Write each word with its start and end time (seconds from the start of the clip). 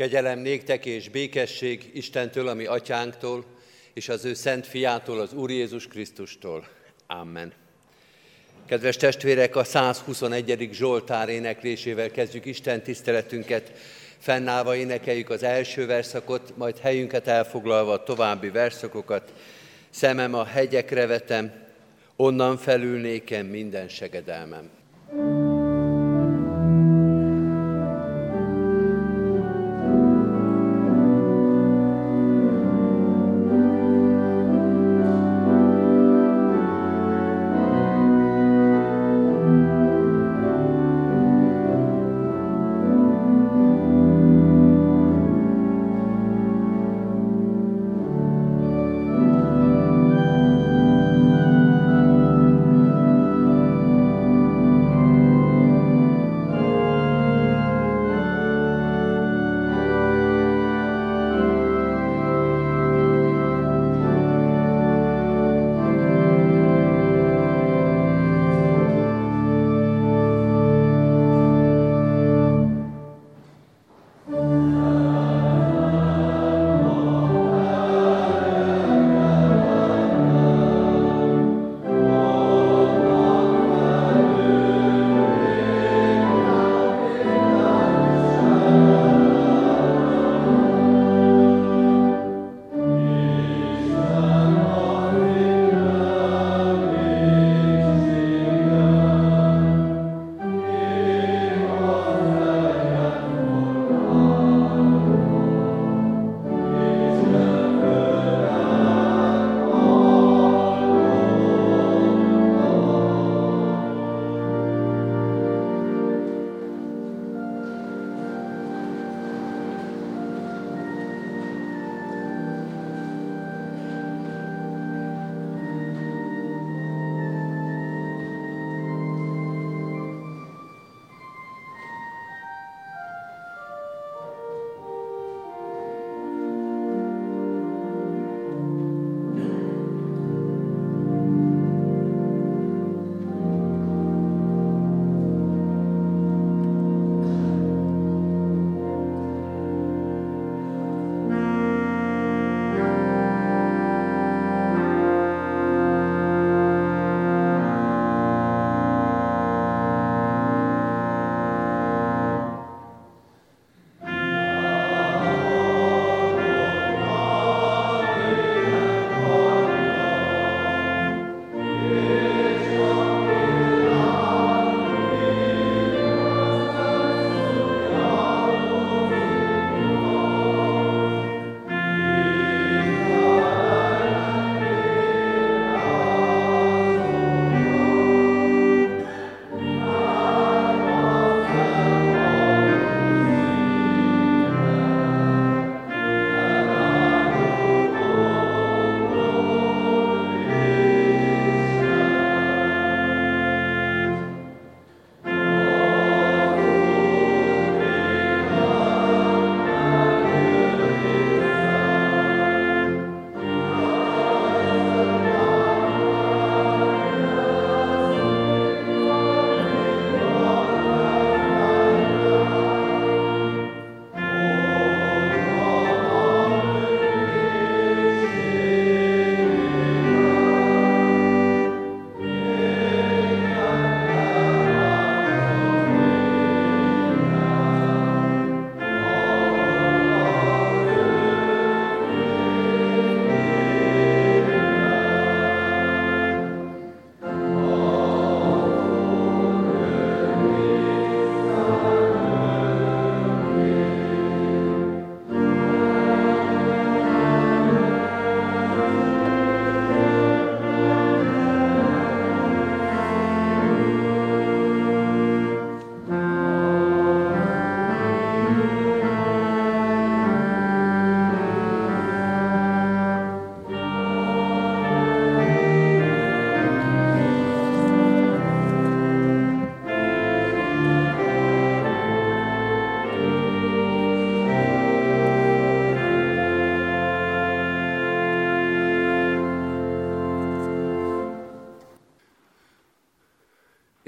Kegyelem 0.00 0.38
néktek 0.38 0.86
és 0.86 1.08
békesség 1.08 1.90
Istentől, 1.92 2.48
ami 2.48 2.66
atyánktól, 2.66 3.44
és 3.94 4.08
az 4.08 4.24
ő 4.24 4.34
szent 4.34 4.66
fiától, 4.66 5.20
az 5.20 5.32
Úr 5.32 5.50
Jézus 5.50 5.86
Krisztustól. 5.86 6.66
Amen. 7.06 7.52
Kedves 8.66 8.96
testvérek, 8.96 9.56
a 9.56 9.64
121. 9.64 10.68
Zsoltár 10.72 11.28
éneklésével 11.28 12.10
kezdjük 12.10 12.44
Isten 12.44 12.82
tiszteletünket. 12.82 13.72
Fennállva 14.18 14.76
énekeljük 14.76 15.30
az 15.30 15.42
első 15.42 15.86
verszakot, 15.86 16.56
majd 16.56 16.78
helyünket 16.78 17.26
elfoglalva 17.26 17.92
a 17.92 18.02
további 18.02 18.50
verszakokat. 18.50 19.32
Szemem 19.90 20.34
a 20.34 20.44
hegyekre 20.44 21.06
vetem, 21.06 21.52
onnan 22.16 22.56
felül 22.56 23.00
nékem 23.00 23.46
minden 23.46 23.88
segedelmem. 23.88 24.79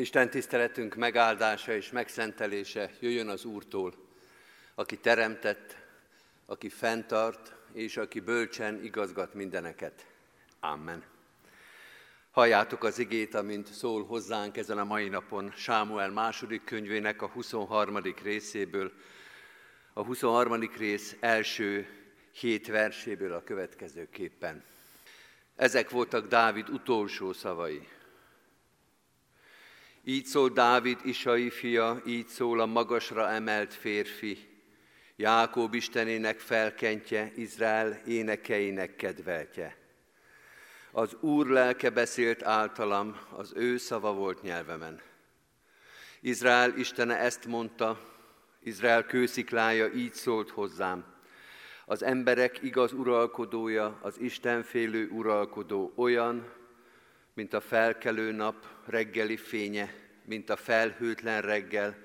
Isten 0.03 0.31
tiszteletünk 0.31 0.95
megáldása 0.95 1.73
és 1.73 1.91
megszentelése 1.91 2.91
jöjjön 3.01 3.29
az 3.29 3.45
Úrtól, 3.45 3.95
aki 4.75 4.97
teremtett, 4.97 5.77
aki 6.47 6.69
fenntart, 6.69 7.55
és 7.73 7.97
aki 7.97 8.21
bölcsen 8.21 8.85
igazgat 8.85 9.35
mindeneket. 9.35 10.07
Amen. 10.61 11.05
Halljátok 12.31 12.85
az 12.85 12.99
igét, 12.99 13.35
amint 13.35 13.73
szól 13.73 14.05
hozzánk 14.05 14.57
ezen 14.57 14.79
a 14.79 14.85
mai 14.85 15.09
napon 15.09 15.53
Sámuel 15.57 16.11
második 16.11 16.65
könyvének 16.65 17.23
a 17.23 17.29
23. 17.29 17.99
részéből, 18.23 18.93
a 19.93 20.03
23. 20.05 20.71
rész 20.77 21.17
első 21.21 21.87
hét 22.33 22.67
verséből 22.67 23.33
a 23.33 23.45
következőképpen. 23.45 24.65
Ezek 25.57 25.91
voltak 25.91 26.29
Dávid 26.29 26.69
utolsó 26.69 27.33
szavai. 27.33 27.89
Így 30.05 30.25
szól 30.25 30.49
Dávid, 30.49 30.99
Isai 31.05 31.51
fia, 31.51 32.03
így 32.07 32.29
szól 32.29 32.61
a 32.61 32.67
magasra 32.67 33.31
emelt 33.31 33.75
férfi, 33.75 34.39
Jákob 35.17 35.75
Istenének 35.75 36.41
felkentje, 36.41 37.33
Izrael 37.37 38.01
énekeinek 38.07 38.97
kedveltje. 38.97 39.77
Az 40.91 41.17
Úr 41.21 41.47
lelke 41.47 41.91
beszélt 41.91 42.43
általam, 42.43 43.17
az 43.31 43.53
ő 43.57 43.77
szava 43.77 44.13
volt 44.13 44.43
nyelvemen. 44.43 45.01
Izrael 46.21 46.77
Istene 46.77 47.19
ezt 47.19 47.47
mondta, 47.47 48.01
Izrael 48.61 49.05
kősziklája 49.07 49.93
így 49.93 50.13
szólt 50.13 50.51
hozzám. 50.51 51.05
Az 51.85 52.03
emberek 52.03 52.63
igaz 52.63 52.93
uralkodója, 52.93 53.99
az 54.01 54.21
Istenfélő 54.21 55.09
uralkodó 55.09 55.93
olyan, 55.97 56.61
mint 57.35 57.53
a 57.53 57.61
felkelő 57.61 58.33
nap 58.33 58.67
reggeli 58.87 59.37
fénye, 59.37 59.95
mint 60.25 60.51
a 60.51 60.57
felhőtlen 60.57 61.43
reggel, 61.43 61.97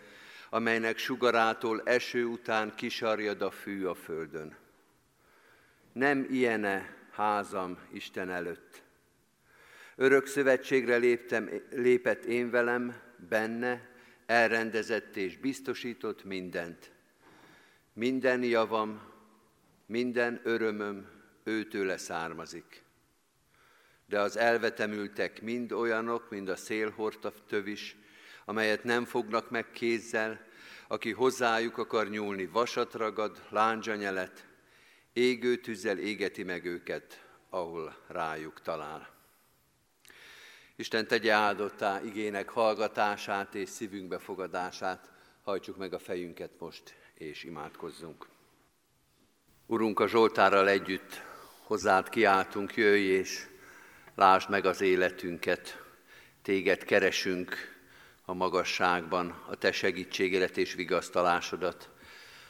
amelynek 0.50 0.98
sugarától 0.98 1.82
eső 1.86 2.26
után 2.26 2.76
kisarjad 2.76 3.42
a 3.42 3.52
fű 3.52 3.86
a 3.86 3.94
földön. 3.94 4.56
Nem 5.94 6.28
ilyene 6.30 6.96
házam 7.12 7.78
Isten 7.92 8.30
előtt. 8.30 8.82
Örök 9.96 10.26
szövetségre 10.26 10.96
léptem, 10.96 11.50
lépett 11.72 12.24
én 12.24 12.50
velem, 12.50 12.96
benne, 13.30 13.90
elrendezett 14.26 15.16
és 15.16 15.38
biztosított 15.38 16.24
mindent. 16.24 16.92
Minden 17.94 18.44
javam, 18.44 19.02
minden 19.86 20.42
örömöm 20.44 21.08
őtőle 21.44 21.98
származik. 21.98 22.87
De 24.08 24.20
az 24.20 24.38
elvetemültek 24.38 25.42
mind 25.42 25.72
olyanok, 25.72 26.30
mint 26.30 26.50
a 26.50 26.56
szélhorta 26.56 27.34
tövis, 27.48 27.96
amelyet 28.46 28.84
nem 28.84 29.06
fognak 29.06 29.50
meg 29.50 29.72
kézzel, 29.72 30.46
aki 30.88 31.12
hozzájuk 31.12 31.78
akar 31.78 32.10
nyúlni, 32.10 32.46
vasat 32.46 32.94
ragad, 32.94 33.42
lándzsanyelet, 33.50 34.48
égő 35.14 35.56
tűzzel 35.56 35.98
égeti 35.98 36.44
meg 36.44 36.66
őket, 36.66 37.26
ahol 37.50 37.98
rájuk 38.08 38.62
talál. 38.62 39.16
Isten 40.76 41.08
tegye 41.08 41.34
áldottá 41.34 42.02
igének 42.04 42.50
hallgatását 42.50 43.56
és 43.56 43.70
szívünkbe 43.70 44.20
fogadását, 44.20 45.12
hajtsuk 45.44 45.78
meg 45.78 45.94
a 45.94 46.00
fejünket 46.00 46.52
most, 46.60 46.96
és 47.14 47.44
imádkozzunk. 47.44 48.28
Urunk, 49.66 50.00
a 50.00 50.08
Zsoltárral 50.08 50.68
együtt 50.70 51.22
hozzád 51.64 52.10
kiáltunk, 52.10 52.76
jöjj 52.76 53.04
és 53.04 53.48
lásd 54.18 54.50
meg 54.50 54.66
az 54.66 54.82
életünket, 54.82 55.84
téged 56.42 56.84
keresünk, 56.84 57.56
a 58.26 58.34
magasságban 58.34 59.44
a 59.50 59.56
Te 59.56 59.72
segítségedet 59.72 60.58
és 60.58 60.74
vigasztalásodat, 60.74 61.90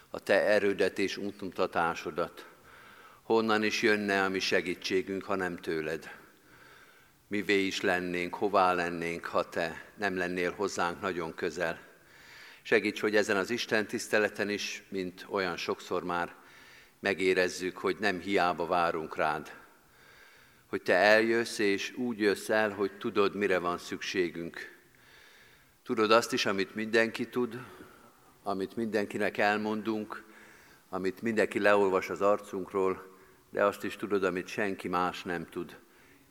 a 0.10 0.20
Te 0.20 0.44
erődet 0.44 1.00
és 1.00 1.18
útmutatásodat. 1.18 2.46
Honnan 3.22 3.64
is 3.64 3.82
jönne 3.82 4.24
a 4.24 4.30
mi 4.30 4.40
segítségünk, 4.40 5.24
ha 5.24 5.36
nem 5.36 5.58
tőled? 5.58 6.12
Mivé 7.28 7.66
is 7.66 7.82
lennénk, 7.82 8.36
hová 8.36 8.74
lennénk, 8.74 9.26
ha 9.26 9.50
Te 9.50 9.92
nem 9.96 10.18
lennél 10.18 10.52
hozzánk 10.52 11.02
nagyon 11.02 11.34
közel. 11.36 11.80
Segíts, 12.62 13.00
hogy 13.00 13.16
ezen 13.16 13.38
az 13.38 13.50
Isten 13.50 13.88
tiszteleten 13.88 14.50
is, 14.50 14.84
mint 14.90 15.26
olyan 15.30 15.58
sokszor 15.58 16.04
már 16.04 16.36
megérezzük, 17.00 17.78
hogy 17.78 17.98
nem 18.00 18.20
hiába 18.20 18.66
várunk 18.66 19.16
rád, 19.16 19.67
hogy 20.68 20.82
Te 20.82 20.94
eljössz, 20.94 21.60
és 21.60 21.94
úgy 21.96 22.20
jössz 22.20 22.50
el, 22.50 22.72
hogy 22.72 22.98
tudod, 22.98 23.36
mire 23.36 23.60
van 23.60 23.78
szükségünk, 23.78 24.78
Tudod 25.88 26.12
azt 26.12 26.34
is, 26.34 26.46
amit 26.46 26.76
mindenki 26.76 27.30
tud, 27.30 27.64
amit 28.44 28.76
mindenkinek 28.76 29.38
elmondunk, 29.38 30.24
amit 30.90 31.22
mindenki 31.22 31.60
leolvas 31.60 32.10
az 32.10 32.22
arcunkról, 32.22 33.18
de 33.50 33.64
azt 33.64 33.84
is 33.84 33.96
tudod, 33.96 34.24
amit 34.24 34.48
senki 34.48 34.88
más 34.88 35.24
nem 35.24 35.46
tud. 35.46 35.78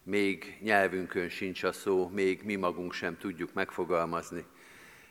Még 0.03 0.59
nyelvünkön 0.61 1.29
sincs 1.29 1.62
a 1.62 1.73
szó, 1.73 2.09
még 2.09 2.43
mi 2.43 2.55
magunk 2.55 2.93
sem 2.93 3.19
tudjuk 3.19 3.53
megfogalmazni, 3.53 4.44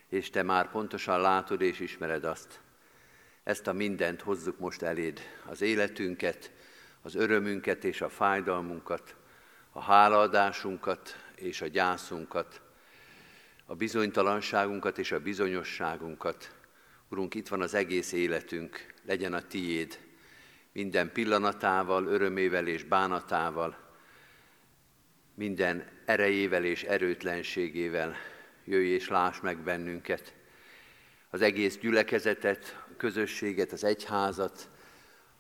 és 0.10 0.30
te 0.30 0.44
már 0.44 0.72
pontosan 0.72 1.22
látod 1.22 1.62
és 1.62 1.80
ismered 1.80 2.24
azt. 2.24 2.60
Ezt 3.44 3.68
a 3.68 3.74
mindent 3.74 4.22
hozzuk 4.22 4.60
most 4.60 4.82
eléd, 4.82 5.20
az 5.46 5.62
életünket, 5.62 6.52
az 7.06 7.16
örömünket 7.16 7.84
és 7.84 8.02
a 8.02 8.10
fájdalmunkat, 8.10 9.16
a 9.72 9.82
hálaadásunkat 9.82 11.16
és 11.36 11.62
a 11.62 11.68
gyászunkat, 11.68 12.62
a 13.66 13.76
bizonytalanságunkat 13.76 14.98
és 14.98 15.12
a 15.12 15.20
bizonyosságunkat. 15.20 16.56
Urunk, 17.10 17.34
itt 17.34 17.48
van 17.48 17.62
az 17.62 17.74
egész 17.74 18.12
életünk, 18.12 18.94
legyen 19.06 19.34
a 19.34 19.48
tiéd, 19.48 20.00
minden 20.72 21.12
pillanatával, 21.12 22.06
örömével 22.06 22.68
és 22.68 22.84
bánatával, 22.84 23.78
minden 25.34 25.88
erejével 26.06 26.64
és 26.64 26.84
erőtlenségével 26.84 28.16
jöjj 28.64 28.88
és 28.88 29.08
láss 29.08 29.40
meg 29.40 29.58
bennünket. 29.58 30.34
Az 31.30 31.42
egész 31.42 31.78
gyülekezetet, 31.78 32.86
a 32.92 32.96
közösséget, 32.98 33.72
az 33.72 33.84
egyházat, 33.84 34.70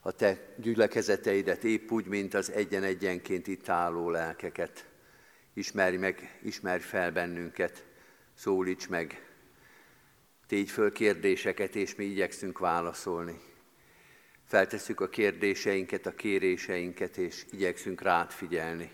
a 0.07 0.11
te 0.11 0.53
gyülekezeteidet 0.57 1.63
épp 1.63 1.91
úgy, 1.91 2.05
mint 2.05 2.33
az 2.33 2.51
egyen-egyenként 2.51 3.47
itt 3.47 3.69
álló 3.69 4.09
lelkeket. 4.09 4.85
Ismerj 5.53 5.95
meg, 5.95 6.39
ismerj 6.43 6.81
fel 6.81 7.11
bennünket 7.11 7.85
szólíts 8.33 8.89
meg, 8.89 9.29
tégy 10.47 10.69
föl 10.69 10.91
kérdéseket, 10.91 11.75
és 11.75 11.95
mi 11.95 12.03
igyekszünk 12.03 12.59
válaszolni. 12.59 13.41
Feltesszük 14.43 14.99
a 14.99 15.09
kérdéseinket, 15.09 16.05
a 16.05 16.15
kéréseinket, 16.15 17.17
és 17.17 17.45
igyekszünk 17.51 18.01
rád 18.01 18.31
figyelni. 18.31 18.91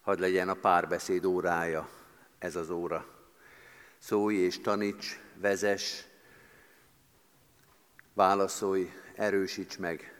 Hadd 0.00 0.20
legyen 0.20 0.48
a 0.48 0.54
párbeszéd 0.54 1.24
órája 1.24 1.88
ez 2.38 2.56
az 2.56 2.70
óra. 2.70 3.06
Szólj 3.98 4.36
és 4.36 4.60
taníts, 4.60 5.18
vezes, 5.34 6.04
válaszolj, 8.14 8.92
erősíts 9.14 9.78
meg. 9.78 10.15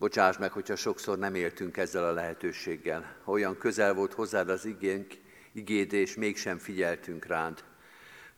Bocsáss 0.00 0.36
meg, 0.38 0.52
hogyha 0.52 0.76
sokszor 0.76 1.18
nem 1.18 1.34
éltünk 1.34 1.76
ezzel 1.76 2.04
a 2.04 2.12
lehetőséggel. 2.12 3.16
Olyan 3.24 3.58
közel 3.58 3.94
volt 3.94 4.12
hozzád 4.12 4.48
az 4.48 4.64
igénk, 4.64 5.14
igéd, 5.52 5.92
és 5.92 6.14
mégsem 6.14 6.58
figyeltünk 6.58 7.26
rád. 7.26 7.64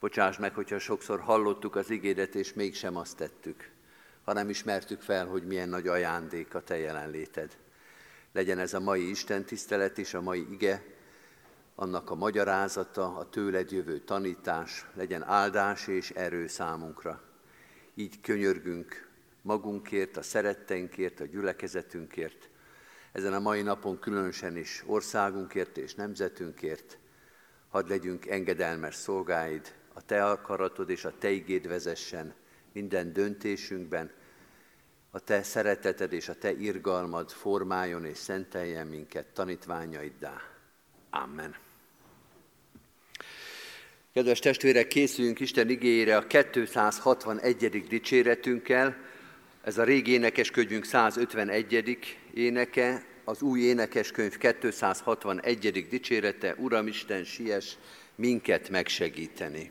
Bocsáss 0.00 0.36
meg, 0.38 0.54
hogyha 0.54 0.78
sokszor 0.78 1.20
hallottuk 1.20 1.76
az 1.76 1.90
igédet, 1.90 2.34
és 2.34 2.52
mégsem 2.52 2.96
azt 2.96 3.16
tettük, 3.16 3.70
hanem 4.24 4.48
ismertük 4.48 5.00
fel, 5.00 5.26
hogy 5.26 5.46
milyen 5.46 5.68
nagy 5.68 5.88
ajándék 5.88 6.54
a 6.54 6.62
Te 6.62 6.78
jelenléted. 6.78 7.56
Legyen 8.32 8.58
ez 8.58 8.74
a 8.74 8.80
mai 8.80 9.08
Isten 9.10 9.44
tisztelet 9.44 9.98
és 9.98 10.14
a 10.14 10.20
mai 10.20 10.46
ige, 10.50 10.84
annak 11.74 12.10
a 12.10 12.14
magyarázata, 12.14 13.16
a 13.16 13.28
tőled 13.28 13.70
jövő 13.70 13.98
tanítás, 13.98 14.86
legyen 14.94 15.22
áldás 15.22 15.86
és 15.86 16.10
erő 16.10 16.46
számunkra. 16.46 17.22
Így 17.94 18.20
könyörgünk 18.20 19.10
magunkért, 19.42 20.16
a 20.16 20.22
szeretteinkért, 20.22 21.20
a 21.20 21.24
gyülekezetünkért, 21.24 22.48
ezen 23.12 23.32
a 23.32 23.40
mai 23.40 23.62
napon 23.62 23.98
különösen 23.98 24.56
is 24.56 24.82
országunkért 24.86 25.76
és 25.76 25.94
nemzetünkért, 25.94 26.98
Hadd 27.72 27.88
legyünk 27.88 28.26
engedelmes 28.26 28.94
szolgáid, 28.94 29.74
a 29.92 30.04
Te 30.04 30.24
akaratod 30.24 30.90
és 30.90 31.04
a 31.04 31.12
Te 31.18 31.30
igéd 31.30 31.68
vezessen 31.68 32.34
minden 32.72 33.12
döntésünkben, 33.12 34.10
a 35.10 35.20
Te 35.20 35.42
szereteted 35.42 36.12
és 36.12 36.28
a 36.28 36.34
Te 36.34 36.52
irgalmad 36.52 37.30
formáljon 37.30 38.04
és 38.04 38.18
szenteljen 38.18 38.86
minket 38.86 39.26
tanítványaiddá. 39.26 40.42
Amen. 41.10 41.56
Kedves 44.12 44.38
testvérek, 44.38 44.86
készüljünk 44.86 45.40
Isten 45.40 45.68
igényére 45.68 46.16
a 46.16 46.26
261. 46.26 47.86
dicséretünkkel. 47.88 48.96
Ez 49.64 49.78
a 49.78 49.84
régi 49.84 50.12
énekeskönyvünk 50.12 50.84
151. 50.84 51.98
éneke, 52.34 53.04
az 53.24 53.42
új 53.42 53.60
énekeskönyv 53.60 54.36
261. 54.38 55.86
dicsérete, 55.88 56.54
Uram 56.58 56.86
Isten, 56.86 57.24
siess 57.24 57.76
minket 58.14 58.68
megsegíteni. 58.68 59.70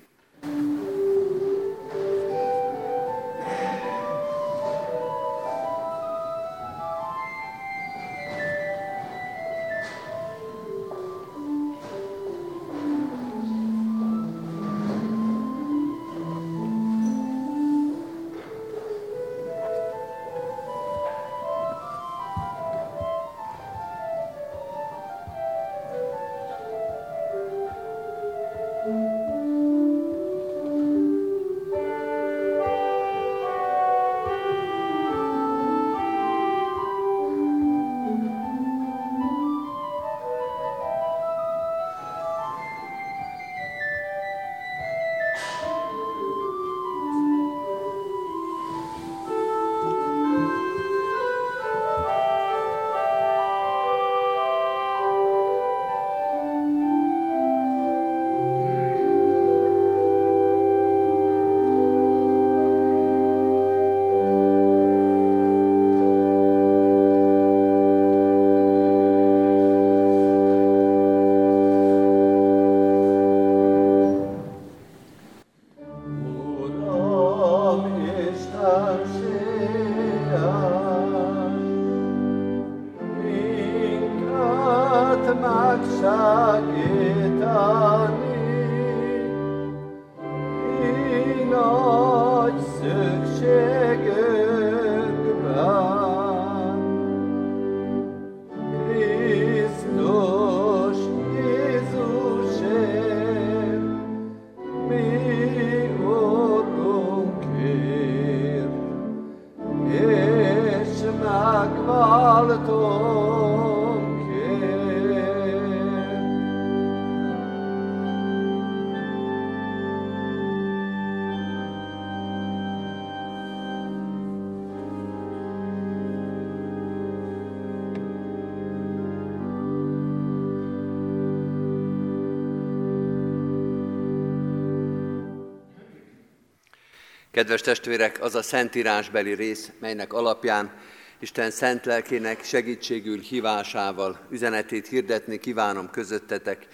Kedves 137.42 137.62
testvérek, 137.62 138.22
az 138.22 138.36
a 138.36 138.42
szentírásbeli 138.42 139.34
rész, 139.34 139.72
melynek 139.80 140.14
alapján 140.14 140.74
Isten 141.20 141.52
szent 141.52 141.86
lelkének 141.86 142.44
segítségül 142.44 143.20
hívásával 143.20 144.28
üzenetét 144.30 144.88
hirdetni 144.88 145.40
kívánom 145.40 145.90
közöttetek. 145.90 146.68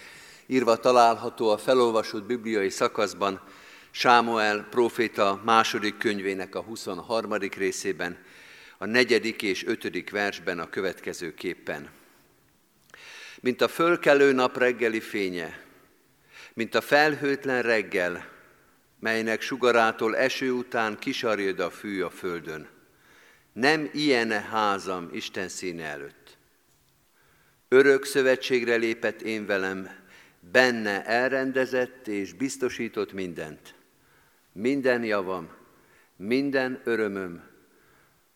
Írva 0.45 0.77
található 0.77 1.50
a 1.50 1.57
felolvasott 1.57 2.24
bibliai 2.24 2.69
szakaszban, 2.69 3.41
Sámuel 3.91 4.67
próféta 4.69 5.41
második 5.45 5.97
könyvének 5.97 6.55
a 6.55 6.62
23. 6.62 7.33
részében, 7.33 8.17
a 8.77 8.86
negyedik 8.86 9.41
és 9.41 9.65
ötödik 9.65 10.09
versben 10.09 10.59
a 10.59 10.69
következő 10.69 11.33
képpen. 11.33 11.89
Mint 13.39 13.62
a 13.62 13.67
fölkelő 13.67 14.31
nap 14.31 14.57
reggeli 14.57 15.00
fénye, 15.00 15.62
mint 16.53 16.75
a 16.75 16.81
felhőtlen 16.81 17.62
reggel, 17.62 18.36
melynek 18.99 19.41
sugarától 19.41 20.17
eső 20.17 20.51
után 20.51 20.97
kisarjöd 20.99 21.59
a 21.59 21.69
fű 21.69 22.01
a 22.01 22.09
földön. 22.09 22.67
Nem 23.53 23.89
ilyen 23.93 24.31
házam 24.41 25.09
Isten 25.11 25.49
színe 25.49 25.83
előtt. 25.83 26.37
Örök 27.67 28.05
szövetségre 28.05 28.75
lépett 28.75 29.21
én 29.21 29.45
velem, 29.45 29.89
benne 30.51 31.05
elrendezett 31.05 32.07
és 32.07 32.33
biztosított 32.33 33.13
mindent. 33.13 33.75
Minden 34.51 35.03
javam, 35.03 35.49
minden 36.15 36.81
örömöm 36.83 37.43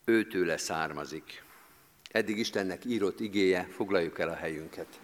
őtőle 0.05 0.57
származik. 0.57 1.43
Eddig 2.11 2.37
Istennek 2.37 2.85
írott 2.85 3.19
igéje, 3.19 3.67
foglaljuk 3.71 4.19
el 4.19 4.29
a 4.29 4.35
helyünket. 4.35 4.99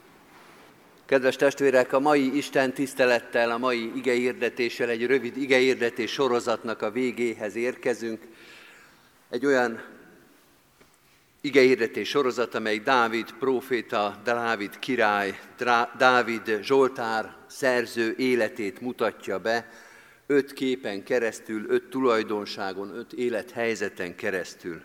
Kedves 1.08 1.36
testvérek, 1.36 1.94
a 1.94 2.00
mai 2.00 2.38
Isten 2.38 2.74
tisztelettel, 2.74 3.52
a 3.52 3.58
mai 3.58 3.92
igeirdetéssel, 3.96 4.90
egy 4.90 5.06
rövid 5.06 5.38
igeirdetés 5.38 6.12
sorozatnak 6.12 6.82
a 6.82 6.92
végéhez 6.92 7.56
érkezünk. 7.56 8.22
Egy 9.30 9.46
olyan 9.46 9.84
igeirdetés 11.42 12.10
sorozat, 12.10 12.56
amely 12.56 12.78
Dávid 12.78 13.32
próféta, 13.40 14.22
Dávid 14.24 14.80
király, 14.80 15.40
Dávid 15.98 16.60
Zsoltár 16.62 17.36
szerző 17.48 18.16
életét 18.18 18.82
mutatja 18.82 19.40
be, 19.40 19.72
öt 20.26 20.54
képen 20.54 21.04
keresztül, 21.04 21.66
öt 21.70 21.90
tulajdonságon, 21.90 22.96
öt 22.96 23.14
élethelyzeten 23.14 24.16
keresztül. 24.16 24.82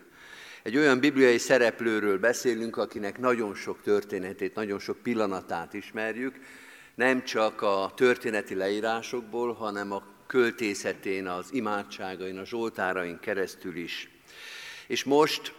Egy 0.63 0.77
olyan 0.77 0.99
bibliai 0.99 1.37
szereplőről 1.37 2.19
beszélünk, 2.19 2.77
akinek 2.77 3.19
nagyon 3.19 3.55
sok 3.55 3.81
történetét, 3.81 4.55
nagyon 4.55 4.79
sok 4.79 4.97
pillanatát 4.97 5.73
ismerjük, 5.73 6.35
nem 6.95 7.23
csak 7.23 7.61
a 7.61 7.91
történeti 7.95 8.55
leírásokból, 8.55 9.53
hanem 9.53 9.91
a 9.91 10.03
költészetén, 10.27 11.27
az 11.27 11.53
imádságain, 11.53 12.37
a 12.37 12.45
zsoltárain 12.45 13.19
keresztül 13.19 13.75
is. 13.75 14.09
És 14.87 15.03
most 15.03 15.53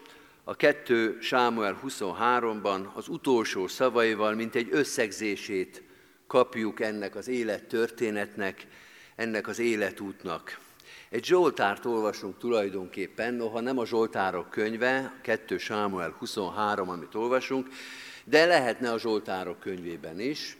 a 0.44 0.56
2 0.56 1.18
Sámuel 1.20 1.80
23-ban 1.86 2.92
az 2.92 3.08
utolsó 3.08 3.66
szavaival, 3.66 4.34
mint 4.34 4.54
egy 4.54 4.68
összegzését 4.70 5.82
kapjuk 6.26 6.80
ennek 6.80 7.16
az 7.16 7.28
élettörténetnek, 7.28 8.66
ennek 9.16 9.48
az 9.48 9.58
életútnak. 9.58 10.58
Egy 11.14 11.24
Zsoltárt 11.24 11.84
olvasunk 11.84 12.38
tulajdonképpen, 12.38 13.34
noha 13.34 13.60
nem 13.60 13.78
a 13.78 13.86
Zsoltárok 13.86 14.50
könyve, 14.50 15.18
2 15.22 15.58
Sámuel 15.58 16.14
23, 16.18 16.88
amit 16.88 17.14
olvasunk, 17.14 17.68
de 18.24 18.46
lehetne 18.46 18.92
a 18.92 18.98
Zsoltárok 18.98 19.60
könyvében 19.60 20.20
is. 20.20 20.56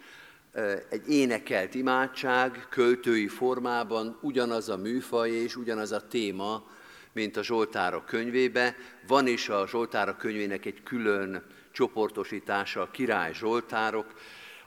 Egy 0.91 1.11
énekelt 1.11 1.75
imádság, 1.75 2.67
költői 2.71 3.29
formában 3.29 4.19
ugyanaz 4.21 4.69
a 4.69 4.77
műfaj 4.77 5.31
és 5.31 5.57
ugyanaz 5.57 5.93
a 5.93 6.07
téma, 6.09 6.67
mint 7.13 7.37
a 7.37 7.43
Zsoltárok 7.43 8.05
könyvébe. 8.05 8.77
Van 9.07 9.27
is 9.27 9.49
a 9.49 9.67
Zsoltárok 9.69 10.19
könyvének 10.19 10.67
egy 10.67 10.83
külön 10.83 11.43
csoportosítása, 11.73 12.81
a 12.81 12.91
király 12.91 13.33
Zsoltárok, 13.33 14.07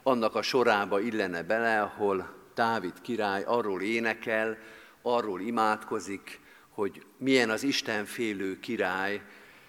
annak 0.02 0.34
a 0.34 0.42
sorába 0.42 1.00
illene 1.00 1.42
bele, 1.42 1.80
ahol 1.82 2.36
Dávid 2.54 3.00
király 3.02 3.42
arról 3.46 3.82
énekel, 3.82 4.58
arról 5.02 5.40
imádkozik, 5.40 6.40
hogy 6.68 7.02
milyen 7.16 7.50
az 7.50 7.62
Isten 7.62 8.04
félő 8.04 8.58
király, 8.60 9.22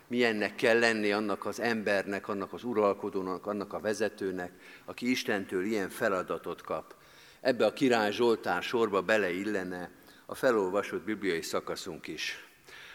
milyennek 0.07 0.55
kell 0.55 0.79
lenni 0.79 1.12
annak 1.12 1.45
az 1.45 1.59
embernek, 1.59 2.27
annak 2.27 2.53
az 2.53 2.63
uralkodónak, 2.63 3.45
annak 3.45 3.74
a 3.74 3.79
vezetőnek, 3.79 4.51
aki 4.86 5.09
Istentől 5.09 5.65
ilyen 5.65 5.89
feladatot 5.89 6.62
kap. 6.62 6.95
Ebbe 7.41 7.65
a 7.65 7.74
király 7.74 8.12
Zsoltár 8.12 8.63
sorba 8.63 9.01
beleillene 9.01 9.91
a 10.25 10.36
felolvasott 10.36 11.03
bibliai 11.03 11.41
szakaszunk 11.41 12.07
is. 12.07 12.48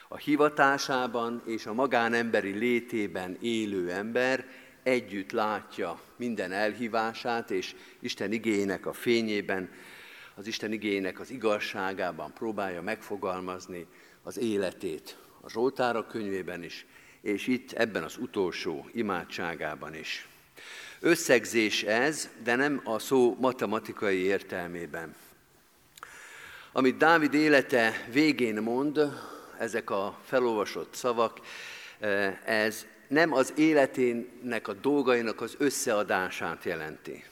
A 0.08 0.16
hivatásában 0.16 1.42
és 1.46 1.66
a 1.66 1.72
magánemberi 1.72 2.50
létében 2.50 3.36
élő 3.40 3.90
ember 3.90 4.46
együtt 4.82 5.32
látja 5.32 6.00
minden 6.16 6.52
elhívását, 6.52 7.50
és 7.50 7.74
Isten 8.00 8.32
igényének 8.32 8.86
a 8.86 8.92
fényében 8.92 9.70
az 10.34 10.46
Isten 10.46 10.72
igénynek 10.72 11.20
az 11.20 11.30
igazságában 11.30 12.32
próbálja 12.32 12.82
megfogalmazni 12.82 13.86
az 14.22 14.38
életét 14.38 15.16
a 15.40 15.50
Zsoltárok 15.50 16.08
könyvében 16.08 16.62
is, 16.62 16.86
és 17.20 17.46
itt 17.46 17.72
ebben 17.72 18.02
az 18.02 18.16
utolsó 18.16 18.88
imádságában 18.92 19.94
is. 19.94 20.28
Összegzés 21.00 21.82
ez, 21.82 22.28
de 22.42 22.54
nem 22.54 22.80
a 22.84 22.98
szó 22.98 23.36
matematikai 23.40 24.18
értelmében. 24.18 25.14
Amit 26.72 26.96
Dávid 26.96 27.34
élete 27.34 28.06
végén 28.12 28.62
mond, 28.62 29.00
ezek 29.58 29.90
a 29.90 30.18
felolvasott 30.24 30.94
szavak, 30.94 31.40
ez 32.44 32.86
nem 33.08 33.32
az 33.32 33.52
életének 33.56 34.68
a 34.68 34.72
dolgainak 34.72 35.40
az 35.40 35.54
összeadását 35.58 36.64
jelenti. 36.64 37.24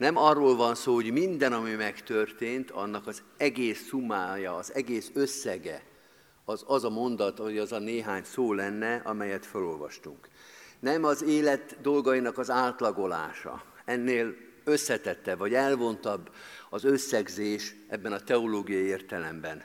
Nem 0.00 0.16
arról 0.16 0.56
van 0.56 0.74
szó, 0.74 0.94
hogy 0.94 1.12
minden, 1.12 1.52
ami 1.52 1.74
megtörtént, 1.74 2.70
annak 2.70 3.06
az 3.06 3.22
egész 3.36 3.86
szumája, 3.86 4.54
az 4.54 4.74
egész 4.74 5.10
összege, 5.14 5.82
az 6.44 6.64
az 6.66 6.84
a 6.84 6.90
mondat, 6.90 7.38
hogy 7.38 7.58
az 7.58 7.72
a 7.72 7.78
néhány 7.78 8.24
szó 8.24 8.52
lenne, 8.52 8.94
amelyet 9.04 9.46
felolvastunk. 9.46 10.28
Nem 10.78 11.04
az 11.04 11.22
élet 11.22 11.80
dolgainak 11.80 12.38
az 12.38 12.50
átlagolása. 12.50 13.62
Ennél 13.84 14.34
összetette 14.64 15.34
vagy 15.34 15.54
elvontabb 15.54 16.30
az 16.70 16.84
összegzés 16.84 17.74
ebben 17.88 18.12
a 18.12 18.20
teológiai 18.20 18.84
értelemben. 18.84 19.62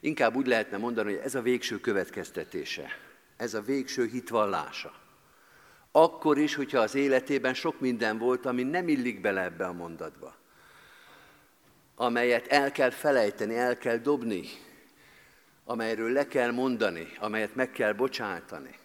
Inkább 0.00 0.36
úgy 0.36 0.46
lehetne 0.46 0.76
mondani, 0.76 1.12
hogy 1.12 1.22
ez 1.24 1.34
a 1.34 1.42
végső 1.42 1.80
következtetése, 1.80 2.88
ez 3.36 3.54
a 3.54 3.62
végső 3.62 4.06
hitvallása. 4.06 5.03
Akkor 5.96 6.38
is, 6.38 6.54
hogyha 6.54 6.78
az 6.78 6.94
életében 6.94 7.54
sok 7.54 7.80
minden 7.80 8.18
volt, 8.18 8.46
ami 8.46 8.62
nem 8.62 8.88
illik 8.88 9.20
bele 9.20 9.42
ebbe 9.42 9.66
a 9.66 9.72
mondatba. 9.72 10.34
Amelyet 11.94 12.46
el 12.46 12.72
kell 12.72 12.90
felejteni, 12.90 13.56
el 13.56 13.78
kell 13.78 13.96
dobni, 13.96 14.44
amelyről 15.64 16.12
le 16.12 16.26
kell 16.26 16.50
mondani, 16.50 17.12
amelyet 17.18 17.54
meg 17.54 17.70
kell 17.70 17.92
bocsátani, 17.92 18.78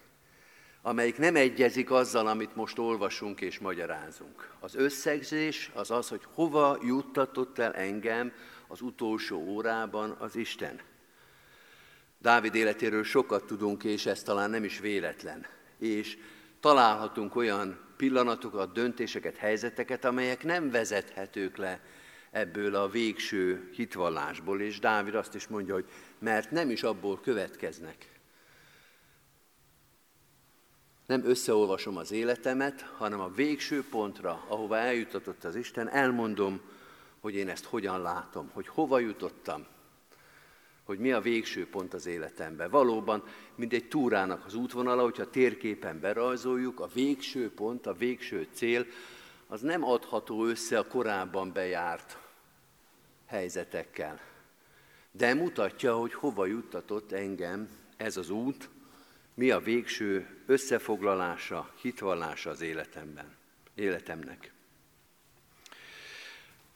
amelyik 0.82 1.18
nem 1.18 1.36
egyezik 1.36 1.90
azzal, 1.90 2.26
amit 2.26 2.56
most 2.56 2.78
olvasunk 2.78 3.40
és 3.40 3.58
magyarázunk. 3.58 4.50
Az 4.60 4.74
összegzés 4.74 5.70
az 5.74 5.90
az, 5.90 6.08
hogy 6.08 6.22
hova 6.34 6.78
juttatott 6.82 7.58
el 7.58 7.74
engem 7.74 8.32
az 8.68 8.80
utolsó 8.80 9.38
órában 9.38 10.16
az 10.18 10.36
Isten. 10.36 10.80
Dávid 12.18 12.54
életéről 12.54 13.04
sokat 13.04 13.46
tudunk, 13.46 13.84
és 13.84 14.06
ez 14.06 14.22
talán 14.22 14.50
nem 14.50 14.64
is 14.64 14.78
véletlen. 14.78 15.46
És 15.78 16.16
találhatunk 16.60 17.36
olyan 17.36 17.78
pillanatokat, 17.96 18.72
döntéseket, 18.72 19.36
helyzeteket, 19.36 20.04
amelyek 20.04 20.44
nem 20.44 20.70
vezethetők 20.70 21.56
le 21.56 21.80
ebből 22.30 22.74
a 22.74 22.88
végső 22.88 23.70
hitvallásból. 23.74 24.60
És 24.60 24.78
Dávid 24.78 25.14
azt 25.14 25.34
is 25.34 25.46
mondja, 25.46 25.74
hogy 25.74 25.88
mert 26.18 26.50
nem 26.50 26.70
is 26.70 26.82
abból 26.82 27.20
következnek. 27.20 28.20
Nem 31.06 31.24
összeolvasom 31.24 31.96
az 31.96 32.10
életemet, 32.12 32.80
hanem 32.80 33.20
a 33.20 33.28
végső 33.28 33.84
pontra, 33.90 34.44
ahova 34.48 34.76
eljutatott 34.76 35.44
az 35.44 35.56
Isten, 35.56 35.88
elmondom, 35.88 36.60
hogy 37.20 37.34
én 37.34 37.48
ezt 37.48 37.64
hogyan 37.64 38.02
látom, 38.02 38.50
hogy 38.52 38.68
hova 38.68 38.98
jutottam, 38.98 39.66
hogy 40.90 40.98
mi 40.98 41.12
a 41.12 41.20
végső 41.20 41.66
pont 41.68 41.94
az 41.94 42.06
életemben. 42.06 42.70
Valóban, 42.70 43.24
mint 43.54 43.72
egy 43.72 43.88
túrának 43.88 44.44
az 44.46 44.54
útvonala, 44.54 45.02
hogyha 45.02 45.30
térképen 45.30 46.00
berajzoljuk, 46.00 46.80
a 46.80 46.86
végső 46.86 47.50
pont, 47.50 47.86
a 47.86 47.92
végső 47.92 48.48
cél, 48.52 48.86
az 49.46 49.60
nem 49.60 49.84
adható 49.84 50.44
össze 50.44 50.78
a 50.78 50.86
korábban 50.86 51.52
bejárt 51.52 52.18
helyzetekkel. 53.26 54.20
De 55.10 55.34
mutatja, 55.34 55.96
hogy 55.96 56.14
hova 56.14 56.46
juttatott 56.46 57.12
engem 57.12 57.68
ez 57.96 58.16
az 58.16 58.30
út, 58.30 58.68
mi 59.34 59.50
a 59.50 59.60
végső 59.60 60.26
összefoglalása, 60.46 61.72
hitvallása 61.80 62.50
az 62.50 62.60
életemben, 62.60 63.36
életemnek. 63.74 64.52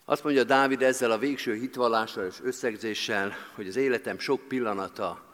Azt 0.06 0.24
mondja 0.24 0.44
Dávid 0.44 0.82
ezzel 0.82 1.10
a 1.10 1.18
végső 1.18 1.54
hitvallással 1.54 2.26
és 2.26 2.40
összegzéssel, 2.42 3.32
hogy 3.54 3.68
az 3.68 3.76
életem 3.76 4.18
sok 4.18 4.48
pillanata 4.48 5.24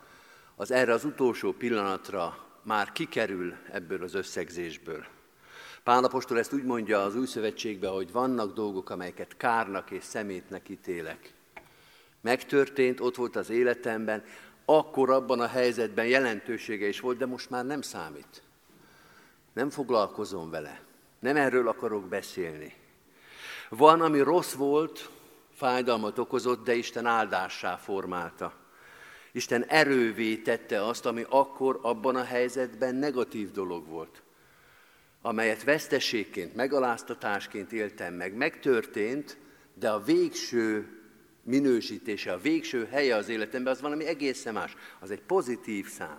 az 0.57 0.71
erre 0.71 0.93
az 0.93 1.05
utolsó 1.05 1.53
pillanatra 1.53 2.47
már 2.63 2.93
kikerül 2.93 3.55
ebből 3.73 4.03
az 4.03 4.15
összegzésből. 4.15 5.05
Pálapostól 5.83 6.39
ezt 6.39 6.53
úgy 6.53 6.65
mondja 6.65 7.03
az 7.03 7.17
új 7.17 7.27
szövetségben, 7.27 7.91
hogy 7.91 8.13
vannak 8.13 8.55
dolgok, 8.55 8.91
amelyeket 8.91 9.37
kárnak 9.37 9.91
és 9.91 10.05
szemétnek 10.05 10.69
ítélek. 10.69 11.33
Megtörtént, 12.21 13.01
ott 13.01 13.17
volt 13.17 13.37
az 13.37 13.51
életemben, 13.51 14.25
akkor 14.65 15.11
abban 15.11 15.41
a 15.41 15.47
helyzetben 15.47 16.07
jelentősége 16.07 16.89
is 16.89 17.01
volt, 17.01 17.19
de 17.19 17.27
most 17.27 17.51
már 17.51 17.67
nem 17.67 17.83
számít. 17.83 18.43
Nem 19.53 19.71
foglalkozom 19.71 20.51
vele. 20.51 20.81
Nem 21.19 21.37
erről 21.37 21.69
akarok 21.69 22.09
beszélni. 22.09 22.80
Van, 23.71 24.01
ami 24.01 24.21
rossz 24.21 24.53
volt, 24.53 25.11
fájdalmat 25.55 26.19
okozott, 26.19 26.65
de 26.65 26.75
Isten 26.75 27.07
áldássá 27.07 27.77
formálta. 27.77 28.53
Isten 29.33 29.65
erővé 29.65 30.37
tette 30.37 30.87
azt, 30.87 31.07
ami 31.07 31.25
akkor 31.29 31.79
abban 31.83 32.17
a 32.17 32.25
helyzetben 32.25 32.95
negatív 32.95 33.51
dolog 33.51 33.87
volt, 33.87 34.23
amelyet 35.23 35.65
veszteségként, 35.65 36.55
megaláztatásként 36.55 37.73
éltem 37.73 38.15
meg. 38.15 38.35
Megtörtént, 38.35 39.39
de 39.75 39.91
a 39.91 40.03
végső 40.03 41.01
minősítése, 41.43 42.33
a 42.33 42.39
végső 42.39 42.85
helye 42.85 43.17
az 43.17 43.29
életemben 43.29 43.73
az 43.73 43.81
valami 43.81 44.07
egészen 44.07 44.55
más. 44.55 44.77
Az 45.01 45.11
egy 45.11 45.23
pozitív 45.23 45.89
szám. 45.89 46.19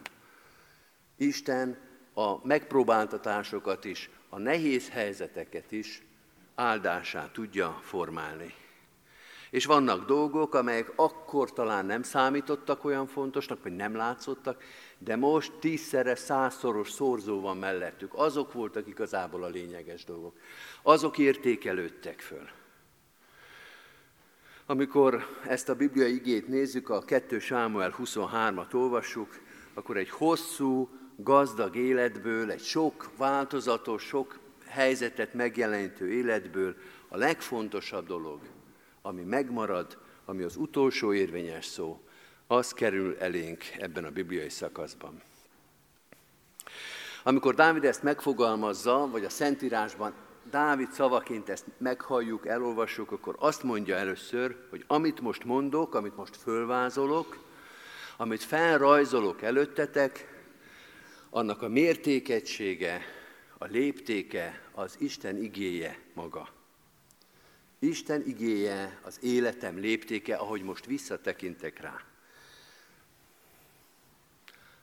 Isten 1.18 1.78
a 2.14 2.48
megpróbáltatásokat 2.48 3.86
is, 3.86 4.10
a 4.30 4.40
nehéz 4.40 4.90
helyzeteket 4.90 5.72
is 5.72 6.02
áldásá 6.62 7.32
tudja 7.32 7.80
formálni. 7.82 8.54
És 9.50 9.66
vannak 9.66 10.06
dolgok, 10.06 10.54
amelyek 10.54 10.94
akkor 10.96 11.54
talán 11.54 11.86
nem 11.86 12.04
számítottak 12.04 12.84
olyan 12.84 13.08
fontosnak, 13.08 13.64
vagy 13.64 13.76
nem 13.76 13.96
látszottak, 13.96 14.64
de 14.98 15.16
most 15.16 15.52
tízszeres, 15.60 16.20
százszoros 16.20 16.92
szorzó 16.92 17.42
van 17.42 17.58
mellettük. 17.58 18.14
Azok 18.14 18.54
voltak 18.54 18.88
igazából 18.88 19.44
a 19.44 19.48
lényeges 19.48 20.04
dolgok. 20.04 20.38
Azok 20.82 21.18
értékelődtek 21.18 22.20
föl. 22.20 22.50
Amikor 24.66 25.26
ezt 25.48 25.70
a 25.70 25.76
bibliai 25.76 26.16
igét 26.16 26.48
nézzük, 26.48 26.90
a 26.90 27.02
2 27.02 27.40
Sámuel 27.40 27.96
23-at 27.98 28.74
olvassuk, 28.74 29.40
akkor 29.74 29.98
egy 29.98 30.10
hosszú, 30.10 30.90
gazdag 31.16 31.76
életből, 31.76 32.52
egy 32.52 32.64
sok 32.64 33.10
változatos, 33.18 34.04
sok 34.04 34.40
helyzetet 34.72 35.34
megjelenítő 35.34 36.12
életből 36.12 36.76
a 37.08 37.18
legfontosabb 37.18 38.08
dolog, 38.08 38.40
ami 39.02 39.22
megmarad, 39.22 39.98
ami 40.26 40.44
az 40.44 40.56
utolsó 40.56 41.14
érvényes 41.14 41.66
szó, 41.66 42.02
az 42.48 42.72
kerül 42.72 43.18
elénk 43.20 43.64
ebben 43.80 44.06
a 44.06 44.12
bibliai 44.12 44.50
szakaszban. 44.50 45.22
Amikor 47.24 47.56
Dávid 47.56 47.84
ezt 47.84 48.04
megfogalmazza, 48.04 49.08
vagy 49.12 49.26
a 49.26 49.30
Szentírásban 49.30 50.14
Dávid 50.50 50.92
szavaként 50.92 51.50
ezt 51.50 51.66
meghalljuk, 51.78 52.48
elolvassuk, 52.48 53.12
akkor 53.12 53.36
azt 53.40 53.64
mondja 53.64 53.96
először, 53.96 54.56
hogy 54.70 54.84
amit 54.88 55.22
most 55.22 55.44
mondok, 55.44 55.96
amit 55.96 56.16
most 56.16 56.38
fölvázolok, 56.38 57.38
amit 58.18 58.44
felrajzolok 58.44 59.42
előttetek, 59.42 60.44
annak 61.30 61.62
a 61.62 61.68
mértékegysége, 61.68 63.02
a 63.62 63.66
léptéke 63.66 64.62
az 64.72 64.96
Isten 65.00 65.44
igéje 65.44 66.00
maga. 66.14 66.50
Isten 67.80 68.28
igéje 68.28 69.00
az 69.02 69.18
életem 69.22 69.78
léptéke, 69.80 70.36
ahogy 70.36 70.62
most 70.62 70.86
visszatekintek 70.86 71.80
rá. 71.80 72.04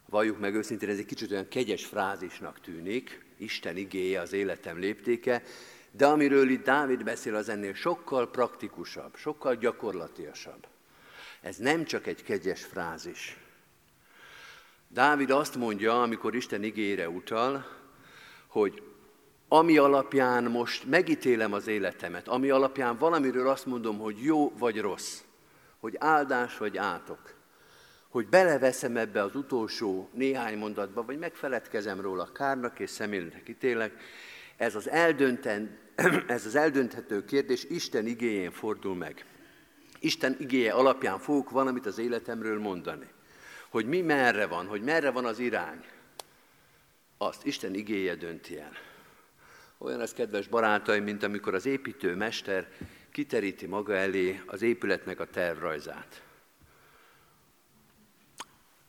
Valljuk 0.09 0.39
meg 0.39 0.55
őszintén, 0.55 0.89
ez 0.89 0.99
egy 0.99 1.07
kicsit 1.07 1.31
olyan 1.31 1.49
kegyes 1.49 1.85
frázisnak 1.85 2.61
tűnik, 2.61 3.25
Isten 3.37 3.77
igéje 3.77 4.21
az 4.21 4.33
életem 4.33 4.79
léptéke, 4.79 5.43
de 5.91 6.07
amiről 6.07 6.49
itt 6.49 6.65
Dávid 6.65 7.05
beszél, 7.05 7.35
az 7.35 7.49
ennél 7.49 7.75
sokkal 7.75 8.31
praktikusabb, 8.31 9.17
sokkal 9.17 9.57
gyakorlatiasabb. 9.57 10.67
Ez 11.41 11.57
nem 11.57 11.85
csak 11.85 12.07
egy 12.07 12.23
kegyes 12.23 12.65
frázis. 12.65 13.37
Dávid 14.89 15.31
azt 15.31 15.57
mondja, 15.57 16.03
amikor 16.03 16.35
Isten 16.35 16.63
igére 16.63 17.09
utal, 17.09 17.78
hogy 18.49 18.83
ami 19.49 19.79
alapján 19.79 20.45
most 20.45 20.85
megítélem 20.87 21.53
az 21.53 21.67
életemet, 21.67 22.29
ami 22.29 22.51
alapján 22.51 22.99
valamiről 22.99 23.49
azt 23.49 23.67
mondom, 23.67 23.99
hogy 23.99 24.23
jó 24.23 24.53
vagy 24.59 24.81
rossz, 24.81 25.21
hogy 25.81 25.97
áldás 25.99 26.59
vagy 26.59 26.77
átok, 26.77 27.35
hogy 28.09 28.29
beleveszem 28.29 28.97
ebbe 28.97 29.23
az 29.23 29.35
utolsó 29.35 30.09
néhány 30.13 30.59
mondatba, 30.59 31.05
vagy 31.05 31.19
megfeledkezem 31.19 32.01
róla, 32.01 32.33
kárnak 32.33 32.79
és 32.79 32.91
személynek 32.91 33.49
ítélek, 33.49 33.93
ez 34.57 34.75
az, 34.75 34.89
eldönten, 34.89 35.79
ez 36.27 36.47
az 36.47 36.55
eldönthető 36.55 37.25
kérdés 37.25 37.65
Isten 37.65 38.07
igéjén 38.07 38.51
fordul 38.51 38.95
meg. 38.95 39.25
Isten 40.01 40.37
igéje 40.39 40.73
alapján 40.73 41.19
fogok 41.19 41.51
valamit 41.51 41.87
az 41.87 41.99
életemről 41.99 42.61
mondani. 42.61 43.07
Hogy 43.71 43.87
mi 43.87 44.01
merre 44.01 44.47
van, 44.47 44.67
hogy 44.67 44.83
merre 44.83 45.11
van 45.11 45.25
az 45.25 45.39
irány. 45.39 45.85
Azt 47.19 47.45
Isten 47.45 47.75
igéje 47.75 48.15
dönti 48.15 48.59
el. 48.59 48.73
Olyan 49.79 50.01
az, 50.01 50.13
kedves 50.13 50.49
barátaim, 50.49 51.05
mint 51.05 51.23
amikor 51.23 51.55
az 51.55 51.67
építő 51.67 52.15
mester 52.15 52.73
kiteríti 53.13 53.67
maga 53.67 53.95
elé 53.95 54.43
az 54.47 54.63
épületnek 54.63 55.21
a 55.21 55.27
tervrajzát. 55.27 56.23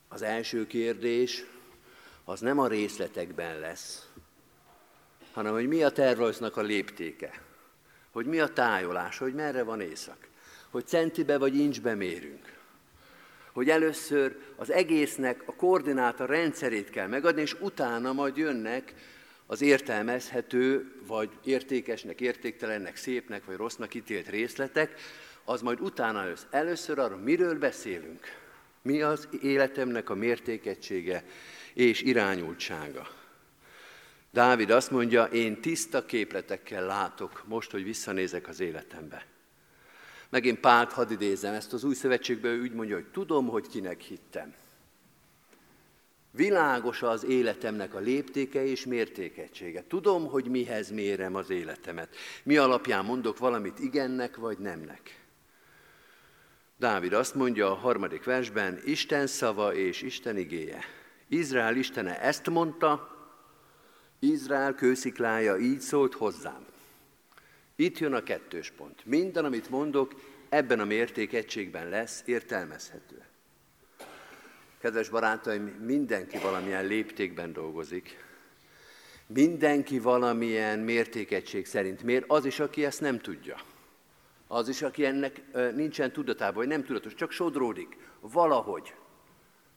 Az 0.07 0.21
első 0.21 0.67
kérdés 0.67 1.45
az 2.23 2.39
nem 2.39 2.59
a 2.59 2.67
részletekben 2.67 3.59
lesz, 3.59 4.09
hanem 5.31 5.53
hogy 5.53 5.67
mi 5.67 5.83
a 5.83 5.89
tervrajznak 5.89 6.57
a 6.57 6.61
léptéke, 6.61 7.41
hogy 8.11 8.25
mi 8.25 8.39
a 8.39 8.53
tájolás, 8.53 9.17
hogy 9.17 9.33
merre 9.33 9.63
van 9.63 9.81
éjszak, 9.81 10.27
hogy 10.69 10.87
centibe 10.87 11.37
vagy 11.37 11.55
incsbe 11.55 11.95
mérünk, 11.95 12.58
hogy 13.59 13.69
először 13.69 14.37
az 14.55 14.71
egésznek 14.71 15.41
a 15.45 15.55
koordináta 15.55 16.25
rendszerét 16.25 16.89
kell 16.89 17.07
megadni, 17.07 17.41
és 17.41 17.55
utána 17.59 18.13
majd 18.13 18.37
jönnek 18.37 18.93
az 19.45 19.61
értelmezhető, 19.61 20.91
vagy 21.07 21.29
értékesnek, 21.43 22.21
értéktelennek, 22.21 22.95
szépnek, 22.95 23.45
vagy 23.45 23.55
rossznak 23.55 23.93
ítélt 23.93 24.29
részletek, 24.29 24.99
az 25.43 25.61
majd 25.61 25.81
utána 25.81 26.23
lesz. 26.23 26.45
Először 26.49 26.99
arról, 26.99 27.17
miről 27.17 27.57
beszélünk, 27.57 28.19
mi 28.81 29.01
az 29.01 29.27
életemnek 29.41 30.09
a 30.09 30.15
mértékegysége 30.15 31.23
és 31.73 32.01
irányultsága. 32.01 33.07
Dávid 34.31 34.69
azt 34.69 34.91
mondja, 34.91 35.23
én 35.23 35.61
tiszta 35.61 36.05
képletekkel 36.05 36.85
látok, 36.85 37.43
most, 37.45 37.71
hogy 37.71 37.83
visszanézek 37.83 38.47
az 38.47 38.59
életembe. 38.59 39.25
Megint 40.29 40.59
Pált 40.59 40.91
hadd 40.91 41.11
idézem, 41.11 41.53
ezt 41.53 41.73
az 41.73 41.83
új 41.83 41.93
szövetségben 41.93 42.59
úgy 42.59 42.73
mondja, 42.73 42.95
hogy 42.95 43.11
tudom, 43.11 43.47
hogy 43.47 43.67
kinek 43.67 44.01
hittem. 44.01 44.53
Világos 46.31 47.01
az 47.01 47.23
életemnek 47.23 47.93
a 47.93 47.99
léptéke 47.99 48.65
és 48.65 48.85
mértékegysége. 48.85 49.83
Tudom, 49.87 50.27
hogy 50.27 50.45
mihez 50.45 50.91
mérem 50.91 51.35
az 51.35 51.49
életemet. 51.49 52.15
Mi 52.43 52.57
alapján 52.57 53.05
mondok 53.05 53.37
valamit 53.37 53.79
igennek 53.79 54.35
vagy 54.35 54.57
nemnek. 54.57 55.19
Dávid 56.77 57.13
azt 57.13 57.35
mondja 57.35 57.71
a 57.71 57.75
harmadik 57.75 58.23
versben, 58.23 58.79
Isten 58.85 59.27
szava 59.27 59.73
és 59.73 60.01
Isten 60.01 60.37
igéje. 60.37 60.83
Izrael 61.27 61.75
Istene 61.75 62.21
ezt 62.21 62.49
mondta, 62.49 63.17
Izrael 64.19 64.73
kősziklája 64.75 65.57
így 65.57 65.79
szólt 65.79 66.13
hozzám. 66.13 66.68
Itt 67.79 67.97
jön 67.97 68.13
a 68.13 68.23
kettős 68.23 68.71
pont. 68.71 69.05
Minden, 69.05 69.45
amit 69.45 69.69
mondok, 69.69 70.21
ebben 70.49 70.79
a 70.79 70.85
mértékegységben 70.85 71.89
lesz 71.89 72.23
értelmezhető. 72.25 73.23
Kedves 74.79 75.09
barátaim, 75.09 75.63
mindenki 75.63 76.37
valamilyen 76.37 76.85
léptékben 76.85 77.53
dolgozik. 77.53 78.17
Mindenki 79.27 79.99
valamilyen 79.99 80.79
mértékegység 80.79 81.65
szerint 81.65 82.03
mér, 82.03 82.23
az 82.27 82.45
is, 82.45 82.59
aki 82.59 82.85
ezt 82.85 83.01
nem 83.01 83.19
tudja. 83.19 83.57
Az 84.47 84.69
is, 84.69 84.81
aki 84.81 85.05
ennek 85.05 85.41
nincsen 85.75 86.11
tudatában, 86.11 86.55
vagy 86.55 86.67
nem 86.67 86.83
tudatos, 86.83 87.13
csak 87.13 87.31
sodródik. 87.31 87.97
Valahogy. 88.19 88.93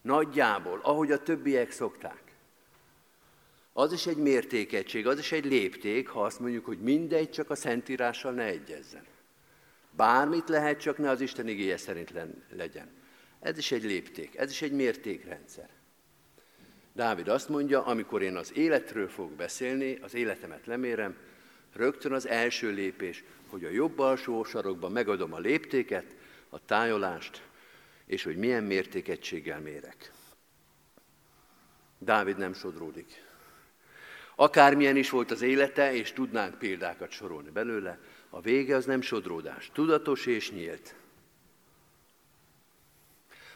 Nagyjából, 0.00 0.80
ahogy 0.82 1.12
a 1.12 1.22
többiek 1.22 1.70
szokták. 1.70 2.21
Az 3.72 3.92
is 3.92 4.06
egy 4.06 4.16
mértékegység, 4.16 5.06
az 5.06 5.18
is 5.18 5.32
egy 5.32 5.44
lépték, 5.44 6.08
ha 6.08 6.22
azt 6.22 6.40
mondjuk, 6.40 6.64
hogy 6.64 6.78
mindegy, 6.78 7.30
csak 7.30 7.50
a 7.50 7.54
Szentírással 7.54 8.32
ne 8.32 8.44
egyezzen. 8.44 9.04
Bármit 9.90 10.48
lehet, 10.48 10.80
csak 10.80 10.98
ne 10.98 11.10
az 11.10 11.20
Isten 11.20 11.48
igéje 11.48 11.76
szerint 11.76 12.12
legyen. 12.56 12.88
Ez 13.40 13.58
is 13.58 13.72
egy 13.72 13.82
lépték, 13.82 14.36
ez 14.36 14.50
is 14.50 14.62
egy 14.62 14.72
mértékrendszer. 14.72 15.68
Dávid 16.92 17.28
azt 17.28 17.48
mondja, 17.48 17.84
amikor 17.84 18.22
én 18.22 18.36
az 18.36 18.56
életről 18.56 19.08
fogok 19.08 19.32
beszélni, 19.32 19.98
az 20.02 20.14
életemet 20.14 20.66
lemérem, 20.66 21.16
rögtön 21.72 22.12
az 22.12 22.28
első 22.28 22.70
lépés, 22.70 23.24
hogy 23.46 23.64
a 23.64 23.70
jobb 23.70 23.98
alsó 23.98 24.44
sarokban 24.44 24.92
megadom 24.92 25.32
a 25.32 25.38
léptéket, 25.38 26.16
a 26.48 26.64
tájolást, 26.64 27.42
és 28.06 28.22
hogy 28.22 28.36
milyen 28.36 28.64
mértékegységgel 28.64 29.60
mérek. 29.60 30.12
Dávid 31.98 32.38
nem 32.38 32.52
sodródik. 32.52 33.31
Akármilyen 34.42 34.96
is 34.96 35.10
volt 35.10 35.30
az 35.30 35.42
élete, 35.42 35.94
és 35.94 36.12
tudnánk 36.12 36.58
példákat 36.58 37.10
sorolni 37.10 37.50
belőle, 37.50 37.98
a 38.30 38.40
vége 38.40 38.76
az 38.76 38.84
nem 38.84 39.00
sodródás, 39.00 39.70
tudatos 39.72 40.26
és 40.26 40.50
nyílt. 40.50 40.94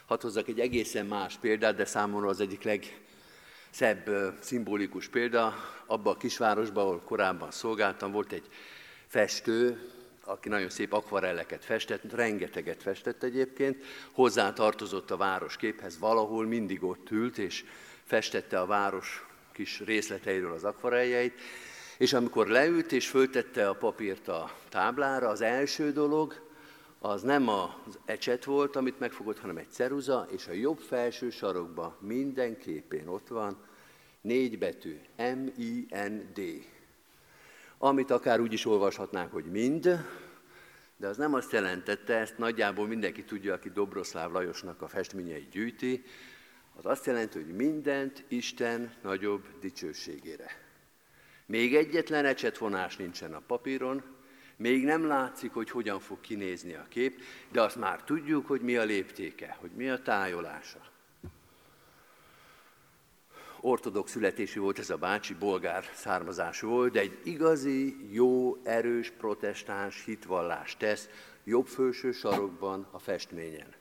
Hadd 0.05 0.21
hozzak 0.21 0.47
egy 0.47 0.59
egészen 0.59 1.05
más 1.05 1.35
példát, 1.35 1.75
de 1.75 1.85
számomra 1.85 2.27
az 2.27 2.39
egyik 2.39 2.63
legszebb 2.63 4.35
szimbolikus 4.39 5.07
példa. 5.07 5.53
Abban 5.85 6.13
a 6.13 6.17
kisvárosban, 6.17 6.83
ahol 6.83 7.01
korábban 7.01 7.51
szolgáltam, 7.51 8.11
volt 8.11 8.31
egy 8.31 8.47
festő, 9.07 9.89
aki 10.23 10.49
nagyon 10.49 10.69
szép 10.69 10.93
akvarelleket 10.93 11.65
festett, 11.65 12.13
rengeteget 12.13 12.81
festett 12.81 13.23
egyébként, 13.23 13.85
hozzá 14.11 14.53
tartozott 14.53 15.11
a 15.11 15.17
városképhez, 15.17 15.99
valahol 15.99 16.45
mindig 16.45 16.83
ott 16.83 17.11
ült, 17.11 17.37
és 17.37 17.65
festette 18.03 18.59
a 18.59 18.65
város 18.65 19.26
kis 19.57 19.79
részleteiről 19.79 20.53
az 20.53 20.63
akvareljeit, 20.63 21.41
és 21.97 22.13
amikor 22.13 22.47
leült 22.47 22.91
és 22.91 23.07
föltette 23.07 23.69
a 23.69 23.73
papírt 23.73 24.27
a 24.27 24.51
táblára, 24.69 25.27
az 25.27 25.41
első 25.41 25.91
dolog, 25.91 26.45
az 26.99 27.21
nem 27.21 27.49
az 27.49 27.99
ecset 28.05 28.43
volt, 28.43 28.75
amit 28.75 28.99
megfogott, 28.99 29.39
hanem 29.39 29.57
egy 29.57 29.71
ceruza, 29.71 30.27
és 30.31 30.47
a 30.47 30.51
jobb 30.51 30.79
felső 30.79 31.29
sarokban 31.29 31.95
minden 31.99 32.57
képén 32.57 33.07
ott 33.07 33.27
van 33.27 33.57
négy 34.21 34.57
betű, 34.57 34.99
M-I-N-D, 35.15 36.41
amit 37.77 38.11
akár 38.11 38.39
úgy 38.39 38.53
is 38.53 38.65
olvashatnánk, 38.65 39.31
hogy 39.31 39.45
mind, 39.45 40.05
de 40.97 41.07
az 41.07 41.17
nem 41.17 41.33
azt 41.33 41.51
jelentette, 41.51 42.15
ezt 42.15 42.37
nagyjából 42.37 42.87
mindenki 42.87 43.23
tudja, 43.23 43.53
aki 43.53 43.69
Dobroszláv 43.69 44.31
Lajosnak 44.31 44.81
a 44.81 44.87
festményeit 44.87 45.49
gyűjti, 45.49 46.03
az 46.77 46.85
azt 46.85 47.05
jelenti, 47.05 47.37
hogy 47.43 47.55
mindent 47.55 48.23
Isten 48.27 48.93
nagyobb 49.01 49.45
dicsőségére. 49.59 50.65
Még 51.45 51.75
egyetlen 51.75 52.25
ecsetvonás 52.25 52.97
nincsen 52.97 53.33
a 53.33 53.41
papíron, 53.47 54.03
még 54.55 54.83
nem 54.83 55.07
látszik, 55.07 55.53
hogy 55.53 55.69
hogyan 55.69 55.99
fog 55.99 56.21
kinézni 56.21 56.73
a 56.73 56.85
kép, 56.89 57.21
de 57.51 57.61
azt 57.61 57.75
már 57.75 58.03
tudjuk, 58.03 58.47
hogy 58.47 58.61
mi 58.61 58.77
a 58.77 58.83
léptéke, 58.83 59.57
hogy 59.59 59.71
mi 59.75 59.89
a 59.89 60.01
tájolása. 60.01 60.79
Ortodox 63.61 64.11
születésű 64.11 64.59
volt 64.59 64.79
ez 64.79 64.89
a 64.89 64.97
bácsi, 64.97 65.33
bolgár 65.33 65.89
származású 65.93 66.67
volt, 66.67 66.91
de 66.91 66.99
egy 66.99 67.19
igazi, 67.23 68.13
jó, 68.13 68.61
erős 68.63 69.11
protestáns 69.11 70.03
hitvallást 70.03 70.77
tesz 70.77 71.09
jobb 71.43 71.67
felső 71.67 72.11
sarokban 72.11 72.87
a 72.91 72.99
festményen. 72.99 73.76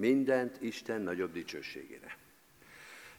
Mindent 0.00 0.62
Isten 0.62 1.00
nagyobb 1.00 1.32
dicsőségére. 1.32 2.16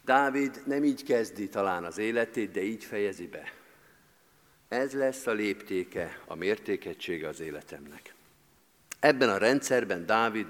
Dávid 0.05 0.61
nem 0.65 0.83
így 0.83 1.03
kezdi 1.03 1.49
talán 1.49 1.83
az 1.83 1.97
életét, 1.97 2.51
de 2.51 2.61
így 2.61 2.83
fejezi 2.83 3.27
be. 3.27 3.53
Ez 4.67 4.93
lesz 4.93 5.27
a 5.27 5.31
léptéke, 5.31 6.21
a 6.25 6.35
mértékegysége 6.35 7.27
az 7.27 7.39
életemnek. 7.39 8.13
Ebben 8.99 9.29
a 9.29 9.37
rendszerben 9.37 10.05
Dávid 10.05 10.47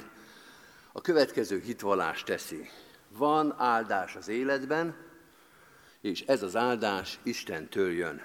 a 0.92 1.02
következő 1.02 1.60
hitvallást 1.60 2.26
teszi. 2.26 2.70
Van 3.10 3.56
áldás 3.58 4.16
az 4.16 4.28
életben, 4.28 4.96
és 6.02 6.22
ez 6.22 6.44
az 6.44 6.56
áldás 6.56 7.20
Istentől 7.24 7.92
jön. 7.92 8.22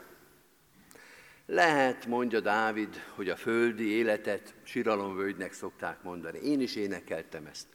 Lehet, 1.47 2.07
mondja 2.07 2.40
Dávid, 2.40 3.03
hogy 3.14 3.29
a 3.29 3.37
földi 3.37 3.88
életet 3.88 4.55
siralomvölgynek 4.62 5.53
szokták 5.53 6.03
mondani. 6.03 6.38
Én 6.38 6.61
is 6.61 6.77
énekeltem 6.77 7.47
ezt. 7.47 7.66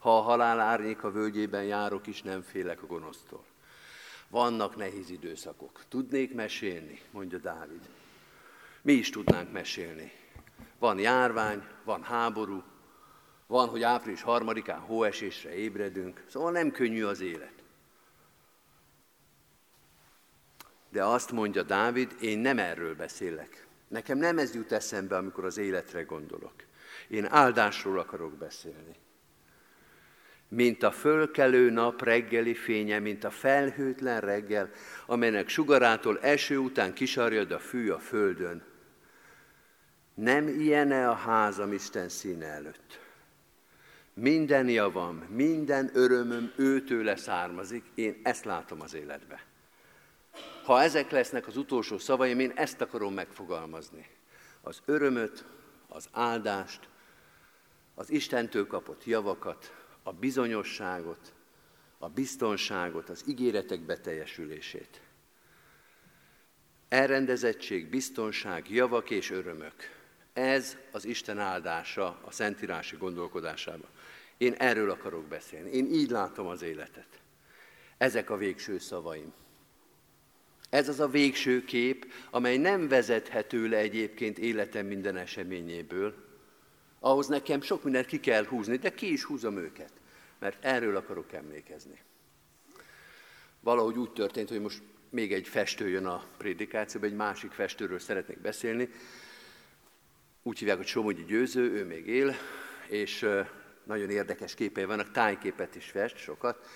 Ha 0.00 0.18
a 0.18 0.20
halál 0.20 0.60
árnyék 0.60 1.04
a 1.04 1.10
völgyében 1.10 1.64
járok 1.64 2.06
is, 2.06 2.22
nem 2.22 2.42
félek 2.42 2.82
a 2.82 2.86
gonosztól. 2.86 3.44
Vannak 4.28 4.76
nehéz 4.76 5.10
időszakok. 5.10 5.84
Tudnék 5.88 6.34
mesélni, 6.34 7.00
mondja 7.10 7.38
Dávid. 7.38 7.88
Mi 8.82 8.92
is 8.92 9.10
tudnánk 9.10 9.52
mesélni. 9.52 10.12
Van 10.78 10.98
járvány, 10.98 11.62
van 11.84 12.02
háború, 12.02 12.62
van, 13.46 13.68
hogy 13.68 13.82
április 13.82 14.22
harmadikán 14.22 14.78
hóesésre 14.78 15.54
ébredünk, 15.54 16.24
szóval 16.26 16.50
nem 16.52 16.70
könnyű 16.70 17.04
az 17.04 17.20
élet. 17.20 17.54
De 20.88 21.04
azt 21.04 21.32
mondja 21.32 21.62
Dávid, 21.62 22.16
én 22.20 22.38
nem 22.38 22.58
erről 22.58 22.94
beszélek. 22.94 23.66
Nekem 23.88 24.18
nem 24.18 24.38
ez 24.38 24.54
jut 24.54 24.72
eszembe, 24.72 25.16
amikor 25.16 25.44
az 25.44 25.56
életre 25.56 26.02
gondolok. 26.02 26.54
Én 27.08 27.26
áldásról 27.30 27.98
akarok 27.98 28.32
beszélni 28.32 28.96
mint 30.50 30.82
a 30.82 30.90
fölkelő 30.90 31.70
nap 31.70 32.02
reggeli 32.02 32.54
fénye, 32.54 32.98
mint 32.98 33.24
a 33.24 33.30
felhőtlen 33.30 34.20
reggel, 34.20 34.70
amelynek 35.06 35.48
sugarától 35.48 36.20
eső 36.20 36.58
után 36.58 36.92
kisarjad 36.92 37.50
a 37.50 37.58
fű 37.58 37.90
a 37.90 37.98
földön. 37.98 38.62
Nem 40.14 40.48
ilyen-e 40.48 41.08
a 41.10 41.14
házam 41.14 41.72
Isten 41.72 42.08
színe 42.08 42.46
előtt? 42.46 43.00
Minden 44.14 44.68
javam, 44.68 45.16
minden 45.28 45.90
örömöm 45.92 46.52
őtőle 46.56 47.16
származik, 47.16 47.84
én 47.94 48.20
ezt 48.22 48.44
látom 48.44 48.80
az 48.80 48.94
életbe. 48.94 49.44
Ha 50.64 50.82
ezek 50.82 51.10
lesznek 51.10 51.46
az 51.46 51.56
utolsó 51.56 51.98
szavaim, 51.98 52.40
én 52.40 52.52
ezt 52.54 52.80
akarom 52.80 53.14
megfogalmazni. 53.14 54.06
Az 54.60 54.82
örömöt, 54.84 55.44
az 55.88 56.08
áldást, 56.12 56.88
az 57.94 58.10
Istentől 58.10 58.66
kapott 58.66 59.04
javakat, 59.04 59.79
a 60.02 60.12
bizonyosságot, 60.12 61.32
a 61.98 62.08
biztonságot, 62.08 63.08
az 63.08 63.24
ígéretek 63.28 63.80
beteljesülését. 63.80 65.00
Elrendezettség, 66.88 67.88
biztonság, 67.88 68.70
javak 68.70 69.10
és 69.10 69.30
örömök. 69.30 69.74
Ez 70.32 70.76
az 70.92 71.04
Isten 71.04 71.38
áldása 71.38 72.20
a 72.24 72.30
szentírási 72.30 72.96
gondolkodásában. 72.96 73.88
Én 74.36 74.52
erről 74.52 74.90
akarok 74.90 75.24
beszélni. 75.24 75.70
Én 75.70 75.86
így 75.86 76.10
látom 76.10 76.46
az 76.46 76.62
életet. 76.62 77.20
Ezek 77.98 78.30
a 78.30 78.36
végső 78.36 78.78
szavaim. 78.78 79.32
Ez 80.70 80.88
az 80.88 81.00
a 81.00 81.08
végső 81.08 81.64
kép, 81.64 82.12
amely 82.30 82.56
nem 82.56 82.88
vezethető 82.88 83.68
le 83.68 83.76
egyébként 83.76 84.38
életem 84.38 84.86
minden 84.86 85.16
eseményéből, 85.16 86.29
ahhoz 87.00 87.26
nekem 87.26 87.60
sok 87.60 87.82
mindent 87.82 88.06
ki 88.06 88.20
kell 88.20 88.44
húzni, 88.44 88.76
de 88.76 88.94
ki 88.94 89.12
is 89.12 89.24
húzom 89.24 89.56
őket, 89.56 89.92
mert 90.38 90.64
erről 90.64 90.96
akarok 90.96 91.32
emlékezni. 91.32 91.98
Valahogy 93.60 93.96
úgy 93.96 94.12
történt, 94.12 94.48
hogy 94.48 94.60
most 94.60 94.82
még 95.10 95.32
egy 95.32 95.48
festő 95.48 95.88
jön 95.88 96.06
a 96.06 96.24
prédikációba, 96.36 97.06
egy 97.06 97.14
másik 97.14 97.52
festőről 97.52 97.98
szeretnék 97.98 98.40
beszélni. 98.40 98.88
Úgy 100.42 100.58
hívják, 100.58 100.76
hogy 100.76 100.86
Somogyi 100.86 101.24
Győző, 101.24 101.72
ő 101.72 101.84
még 101.84 102.06
él, 102.06 102.34
és 102.88 103.26
nagyon 103.84 104.10
érdekes 104.10 104.54
képei 104.54 104.84
vannak, 104.84 105.10
tájképet 105.10 105.74
is 105.74 105.90
fest 105.90 106.16
sokat, 106.16 106.66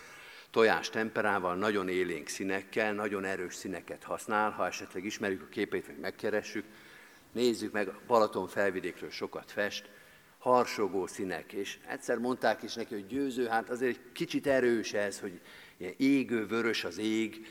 tojás 0.50 0.90
temperával, 0.90 1.56
nagyon 1.56 1.88
élénk 1.88 2.28
színekkel, 2.28 2.92
nagyon 2.92 3.24
erős 3.24 3.54
színeket 3.54 4.02
használ, 4.02 4.50
ha 4.50 4.66
esetleg 4.66 5.04
ismerjük 5.04 5.42
a 5.42 5.48
képeit, 5.48 5.86
vagy 5.86 5.98
megkeressük, 5.98 6.64
nézzük 7.32 7.72
meg, 7.72 7.92
Balaton 8.06 8.48
felvidékről 8.48 9.10
sokat 9.10 9.50
fest, 9.50 9.90
harsogó 10.44 11.06
színek, 11.06 11.52
és 11.52 11.78
egyszer 11.86 12.18
mondták 12.18 12.62
is 12.62 12.74
neki, 12.74 12.94
hogy 12.94 13.06
győző, 13.06 13.46
hát 13.46 13.70
azért 13.70 13.96
egy 13.96 14.12
kicsit 14.12 14.46
erős 14.46 14.92
ez, 14.92 15.20
hogy 15.20 15.40
ilyen 15.76 15.94
égő, 15.96 16.46
vörös 16.46 16.84
az 16.84 16.98
ég, 16.98 17.46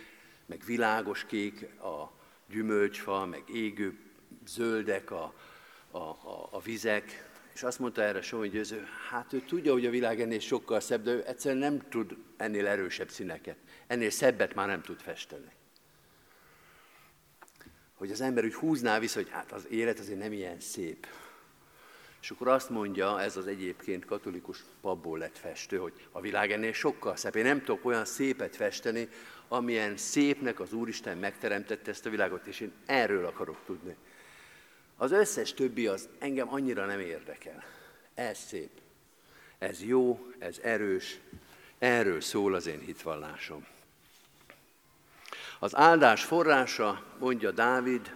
meg 0.46 0.62
világos 0.66 1.26
kék 1.26 1.62
a 1.82 2.12
gyümölcsfa, 2.50 3.26
meg 3.26 3.44
égő 3.54 3.98
zöldek 4.46 5.12
a, 5.12 5.34
a, 5.92 5.98
a, 5.98 6.48
a 6.52 6.60
vizek, 6.62 7.30
és 7.54 7.64
azt 7.64 7.80
mondta 7.80 8.02
erre 8.02 8.22
Somogy 8.22 8.52
Győző, 8.52 8.88
hát 9.10 9.34
ő 9.34 9.40
tudja, 9.40 9.72
hogy 9.72 9.86
a 9.86 9.90
világ 9.90 10.22
ennél 10.22 10.40
sokkal 10.40 10.80
szebb, 10.80 11.04
de 11.04 11.12
ő 11.12 11.24
egyszerűen 11.28 11.72
nem 11.72 11.88
tud 11.90 12.18
ennél 12.38 12.68
erősebb 12.68 13.10
színeket, 13.10 13.58
ennél 13.88 14.10
szebbet 14.10 14.54
már 14.54 14.68
nem 14.68 14.82
tud 14.82 15.00
festeni. 15.00 15.52
Hogy 17.94 18.12
az 18.12 18.22
ember 18.22 18.44
úgy 18.44 18.54
húzná 18.54 19.00
vissza, 19.00 19.20
hogy 19.20 19.30
hát 19.30 19.52
az 19.52 19.68
élet 19.70 20.00
azért 20.00 20.20
nem 20.20 20.32
ilyen 20.32 20.60
szép. 20.60 21.08
És 22.24 22.30
akkor 22.30 22.48
azt 22.48 22.70
mondja, 22.70 23.22
ez 23.22 23.38
az 23.38 23.48
egyébként 23.48 24.06
katolikus 24.06 24.64
papból 24.82 25.18
lett 25.18 25.38
festő, 25.38 25.78
hogy 25.78 25.94
a 26.12 26.22
világ 26.22 26.52
ennél 26.52 26.74
sokkal 26.74 27.16
szebb. 27.16 27.36
Én 27.36 27.44
nem 27.44 27.64
tudok 27.64 27.86
olyan 27.86 28.06
szépet 28.06 28.56
festeni, 28.56 29.10
amilyen 29.48 29.98
szépnek 29.98 30.60
az 30.60 30.74
Úristen 30.74 31.18
megteremtette 31.18 31.92
ezt 31.92 32.06
a 32.06 32.10
világot, 32.10 32.46
és 32.46 32.60
én 32.60 32.72
erről 32.86 33.26
akarok 33.26 33.58
tudni. 33.66 33.96
Az 34.98 35.12
összes 35.12 35.54
többi 35.54 35.88
az 35.88 36.10
engem 36.20 36.54
annyira 36.54 36.86
nem 36.86 37.00
érdekel. 37.00 37.64
Ez 38.14 38.38
szép, 38.38 38.72
ez 39.58 39.84
jó, 39.84 40.28
ez 40.40 40.60
erős, 40.62 41.20
erről 41.78 42.22
szól 42.22 42.54
az 42.54 42.68
én 42.68 42.80
hitvallásom. 42.80 43.66
Az 45.60 45.76
áldás 45.76 46.24
forrása, 46.24 47.04
mondja 47.20 47.52
Dávid, 47.52 48.16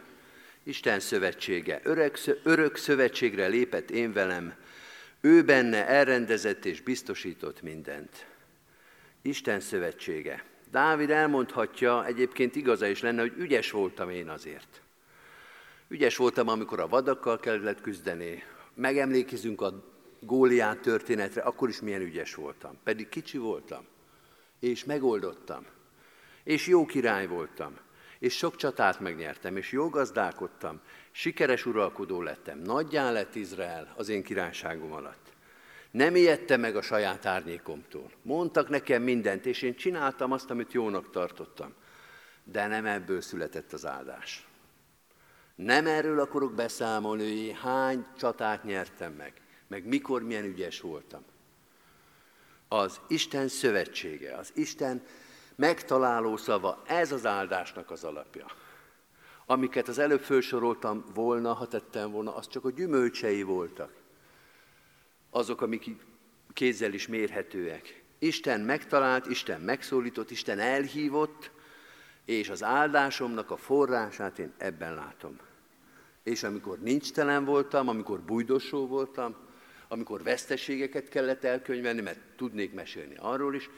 Isten 0.68 1.00
szövetsége. 1.00 1.80
Örök, 1.84 2.18
örök 2.44 2.76
szövetségre 2.76 3.48
lépett 3.48 3.92
én 3.92 4.14
velem, 4.14 4.54
ő 5.22 5.44
benne 5.44 5.88
elrendezett 5.88 6.66
és 6.66 6.82
biztosított 6.82 7.62
mindent. 7.62 8.26
Isten 9.22 9.60
szövetsége. 9.60 10.44
Dávid 10.72 11.10
elmondhatja, 11.10 12.06
egyébként 12.06 12.56
igaza 12.56 12.88
is 12.88 13.02
lenne, 13.02 13.22
hogy 13.22 13.34
ügyes 13.38 13.72
voltam 13.72 14.10
én 14.10 14.30
azért. 14.30 14.82
Ügyes 15.88 16.16
voltam, 16.16 16.48
amikor 16.48 16.80
a 16.80 16.88
vadakkal 16.88 17.40
kellett 17.40 17.82
küzdeni. 17.82 18.44
Megemlékezünk 18.74 19.62
a 19.62 19.84
Góliát 20.20 20.80
történetre, 20.80 21.42
akkor 21.42 21.70
is 21.70 21.82
milyen 21.82 22.02
ügyes 22.02 22.36
voltam. 22.36 22.78
Pedig 22.84 23.10
kicsi 23.10 23.38
voltam, 23.38 23.86
és 24.60 24.86
megoldottam. 24.86 25.66
És 26.44 26.68
jó 26.68 26.86
király 26.86 27.28
voltam, 27.28 27.78
és 28.20 28.38
sok 28.38 28.56
csatát 28.56 29.00
megnyertem, 29.00 29.58
és 29.58 29.72
jó 29.72 29.90
gazdálkodtam, 29.90 30.82
sikeres 31.12 31.66
uralkodó 31.66 32.22
lettem, 32.22 32.60
nagyjá 32.60 33.12
lett 33.12 33.36
Izrael 33.36 33.94
az 33.96 34.10
én 34.10 34.24
királyságom 34.24 34.92
alatt. 34.92 35.26
Nem 35.92 36.16
ijedtem 36.16 36.60
meg 36.60 36.76
a 36.76 36.82
saját 36.82 37.26
árnyékomtól. 37.26 38.12
Mondtak 38.22 38.70
nekem 38.70 39.04
mindent, 39.04 39.46
és 39.46 39.62
én 39.62 39.76
csináltam 39.76 40.32
azt, 40.32 40.50
amit 40.50 40.74
jónak 40.74 41.10
tartottam. 41.10 41.74
De 42.44 42.68
nem 42.68 42.86
ebből 42.86 43.22
született 43.22 43.74
az 43.74 43.86
áldás. 43.86 44.48
Nem 45.56 45.88
erről 45.88 46.20
akarok 46.20 46.54
beszámolni, 46.54 47.48
hogy 47.48 47.58
hány 47.62 48.06
csatát 48.18 48.64
nyertem 48.64 49.14
meg, 49.14 49.34
meg 49.68 49.86
mikor 49.86 50.22
milyen 50.22 50.44
ügyes 50.44 50.82
voltam. 50.82 51.24
Az 52.68 53.00
Isten 53.08 53.48
szövetsége, 53.48 54.36
az 54.36 54.52
Isten 54.56 55.02
megtaláló 55.58 56.38
szava, 56.38 56.82
ez 56.86 57.12
az 57.12 57.26
áldásnak 57.26 57.92
az 57.92 58.04
alapja. 58.04 58.46
Amiket 59.46 59.88
az 59.88 59.98
előbb 59.98 60.22
felsoroltam 60.22 61.04
volna, 61.14 61.54
ha 61.54 61.68
tettem 61.68 62.12
volna, 62.12 62.36
az 62.36 62.48
csak 62.48 62.66
a 62.66 62.72
gyümölcsei 62.72 63.44
voltak. 63.44 63.92
Azok, 65.30 65.62
amik 65.62 65.90
kézzel 66.54 66.94
is 66.94 67.08
mérhetőek. 67.08 68.04
Isten 68.20 68.62
megtalált, 68.62 69.26
Isten 69.26 69.62
megszólított, 69.62 70.32
Isten 70.32 70.60
elhívott, 70.60 71.52
és 72.26 72.50
az 72.50 72.64
áldásomnak 72.64 73.52
a 73.52 73.58
forrását 73.58 74.40
én 74.40 74.54
ebben 74.58 74.96
látom. 74.96 75.40
És 76.24 76.44
amikor 76.44 76.80
nincs 76.80 77.12
telen 77.12 77.46
voltam, 77.46 77.88
amikor 77.88 78.20
bujdosó 78.20 78.88
voltam, 78.88 79.36
amikor 79.88 80.24
veszteségeket 80.24 81.10
kellett 81.10 81.44
elkönyvelni, 81.44 82.02
mert 82.02 82.20
tudnék 82.36 82.74
mesélni 82.74 83.16
arról 83.18 83.56
is, 83.56 83.70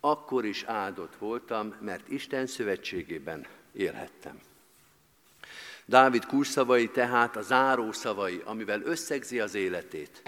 akkor 0.00 0.44
is 0.44 0.62
áldott 0.62 1.16
voltam, 1.16 1.74
mert 1.80 2.08
Isten 2.08 2.46
szövetségében 2.46 3.46
élhettem. 3.72 4.40
Dávid 5.84 6.24
kurszavai 6.26 6.88
tehát 6.88 7.36
a 7.36 7.42
záró 7.42 7.92
szavai, 7.92 8.42
amivel 8.44 8.82
összegzi 8.82 9.40
az 9.40 9.54
életét, 9.54 10.22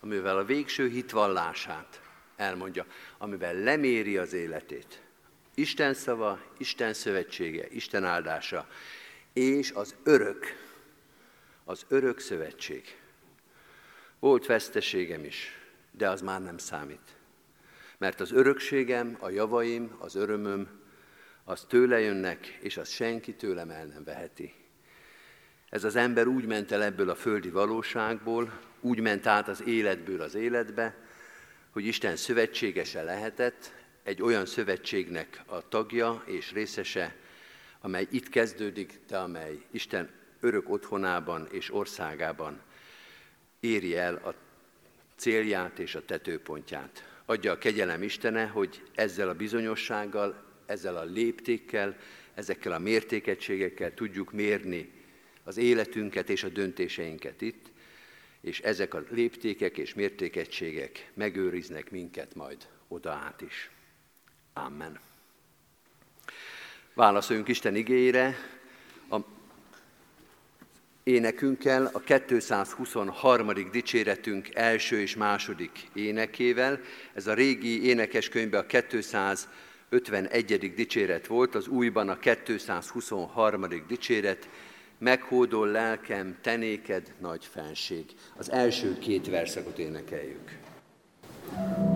amivel 0.00 0.38
a 0.38 0.44
végső 0.44 0.88
hitvallását 0.88 2.00
elmondja, 2.36 2.86
amivel 3.18 3.54
leméri 3.54 4.16
az 4.16 4.32
életét. 4.32 5.02
Isten 5.54 5.94
szava, 5.94 6.40
Isten 6.58 6.94
szövetsége, 6.94 7.66
Isten 7.68 8.04
áldása, 8.04 8.68
és 9.32 9.70
az 9.70 9.94
örök, 10.02 10.46
az 11.64 11.84
örök 11.88 12.18
szövetség. 12.18 12.98
Volt 14.18 14.46
veszteségem 14.46 15.24
is, 15.24 15.58
de 15.90 16.08
az 16.08 16.20
már 16.20 16.42
nem 16.42 16.58
számít. 16.58 17.16
Mert 17.98 18.20
az 18.20 18.32
örökségem, 18.32 19.16
a 19.20 19.30
javaim, 19.30 19.96
az 19.98 20.14
örömöm, 20.14 20.68
az 21.44 21.64
tőle 21.68 22.00
jönnek, 22.00 22.46
és 22.46 22.76
az 22.76 22.88
senki 22.88 23.34
tőlem 23.34 23.70
el 23.70 23.84
nem 23.84 24.04
veheti. 24.04 24.54
Ez 25.68 25.84
az 25.84 25.96
ember 25.96 26.26
úgy 26.26 26.46
ment 26.46 26.72
el 26.72 26.82
ebből 26.82 27.10
a 27.10 27.14
földi 27.14 27.50
valóságból, 27.50 28.60
úgy 28.80 29.00
ment 29.00 29.26
át 29.26 29.48
az 29.48 29.66
életből 29.66 30.20
az 30.20 30.34
életbe, 30.34 30.96
hogy 31.70 31.86
Isten 31.86 32.16
szövetségese 32.16 33.02
lehetett, 33.02 33.72
egy 34.02 34.22
olyan 34.22 34.46
szövetségnek 34.46 35.42
a 35.46 35.68
tagja 35.68 36.22
és 36.26 36.52
részese, 36.52 37.16
amely 37.80 38.06
itt 38.10 38.28
kezdődik, 38.28 39.00
de 39.08 39.18
amely 39.18 39.62
Isten 39.70 40.10
örök 40.40 40.70
otthonában 40.70 41.48
és 41.50 41.74
országában 41.74 42.60
éri 43.60 43.96
el 43.96 44.14
a 44.14 44.34
célját 45.16 45.78
és 45.78 45.94
a 45.94 46.04
tetőpontját. 46.04 47.13
Adja 47.26 47.52
a 47.52 47.58
kegyelem 47.58 48.02
Istene, 48.02 48.46
hogy 48.46 48.82
ezzel 48.94 49.28
a 49.28 49.34
bizonyossággal, 49.34 50.44
ezzel 50.66 50.96
a 50.96 51.04
léptékkel, 51.04 51.96
ezekkel 52.34 52.72
a 52.72 52.78
mértékegységekkel 52.78 53.94
tudjuk 53.94 54.32
mérni 54.32 54.92
az 55.44 55.56
életünket 55.56 56.28
és 56.28 56.44
a 56.44 56.48
döntéseinket 56.48 57.40
itt, 57.40 57.70
és 58.40 58.60
ezek 58.60 58.94
a 58.94 59.04
léptékek 59.08 59.78
és 59.78 59.94
mértékegységek 59.94 61.10
megőriznek 61.14 61.90
minket 61.90 62.34
majd 62.34 62.68
oda 62.88 63.12
át 63.12 63.40
is. 63.40 63.70
Amen. 64.52 65.00
Válaszoljunk 66.94 67.48
Isten 67.48 67.74
igényére, 67.74 68.36
énekünkkel, 71.04 71.90
a 71.92 72.00
223. 72.00 73.52
dicséretünk 73.72 74.54
első 74.54 75.00
és 75.00 75.16
második 75.16 75.88
énekével. 75.94 76.80
Ez 77.14 77.26
a 77.26 77.34
régi 77.34 77.88
énekeskönyvben 77.88 78.60
a 78.60 78.66
251. 78.66 80.74
dicséret 80.74 81.26
volt, 81.26 81.54
az 81.54 81.66
újban 81.66 82.08
a 82.08 82.18
223. 82.18 83.66
dicséret, 83.88 84.48
meghódol 84.98 85.68
lelkem, 85.68 86.36
tenéked 86.40 87.12
nagy 87.20 87.44
fenség. 87.44 88.04
Az 88.36 88.50
első 88.50 88.98
két 88.98 89.28
verszakot 89.28 89.78
énekeljük. 89.78 90.62
thank 91.56 91.78
you 91.78 91.93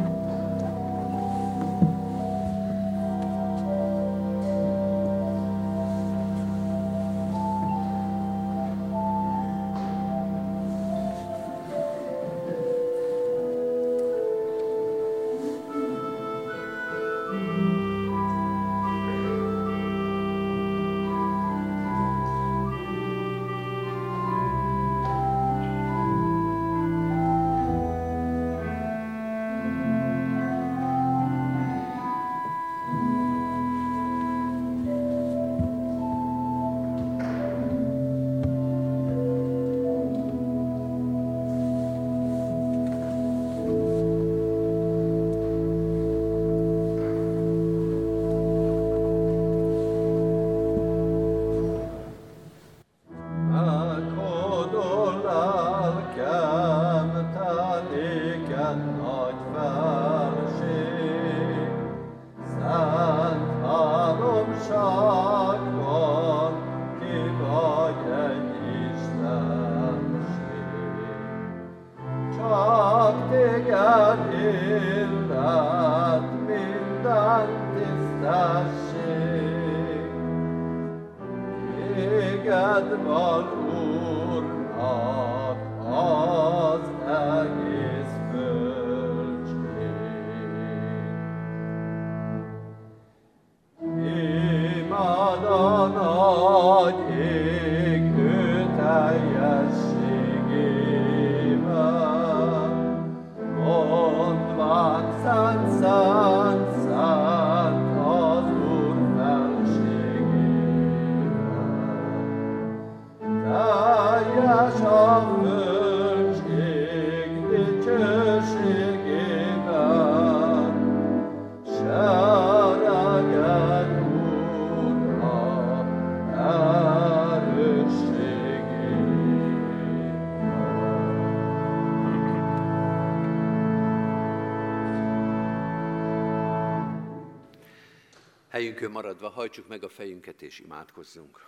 Helyünkön 138.89 139.11
maradva 139.13 139.41
hajtsuk 139.41 139.69
meg 139.69 139.85
a 139.85 139.89
fejünket 139.89 140.43
és 140.43 140.59
imádkozzunk. 140.59 141.41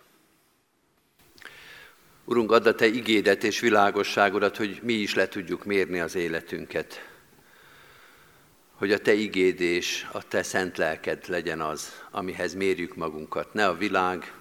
Urunk, 2.25 2.51
add 2.51 2.67
a 2.67 2.75
Te 2.75 2.85
igédet 2.85 3.43
és 3.43 3.59
világosságodat, 3.59 4.57
hogy 4.57 4.79
mi 4.83 4.93
is 4.93 5.15
le 5.15 5.27
tudjuk 5.27 5.65
mérni 5.65 5.99
az 5.99 6.15
életünket. 6.15 7.09
Hogy 8.73 8.91
a 8.91 8.97
Te 8.97 9.13
igéd 9.13 9.61
és 9.61 10.07
a 10.11 10.27
Te 10.27 10.43
szent 10.43 10.77
lelked 10.77 11.27
legyen 11.27 11.61
az, 11.61 12.03
amihez 12.11 12.53
mérjük 12.53 12.95
magunkat. 12.95 13.53
Ne 13.53 13.67
a 13.67 13.77
világ, 13.77 14.33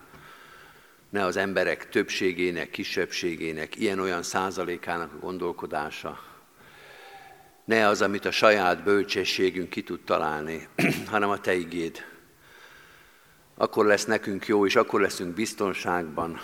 ne 1.10 1.24
az 1.24 1.36
emberek 1.36 1.88
többségének, 1.88 2.70
kisebbségének, 2.70 3.76
ilyen-olyan 3.76 4.22
százalékának 4.22 5.12
a 5.12 5.18
gondolkodása, 5.18 6.20
ne 7.64 7.86
az, 7.86 8.02
amit 8.02 8.24
a 8.24 8.30
saját 8.30 8.82
bölcsességünk 8.82 9.70
ki 9.70 9.82
tud 9.82 10.00
találni, 10.00 10.68
hanem 11.12 11.30
a 11.30 11.40
Te 11.40 11.54
igéd, 11.54 12.08
akkor 13.60 13.86
lesz 13.86 14.04
nekünk 14.04 14.46
jó, 14.46 14.66
és 14.66 14.76
akkor 14.76 15.00
leszünk 15.00 15.34
biztonságban, 15.34 16.40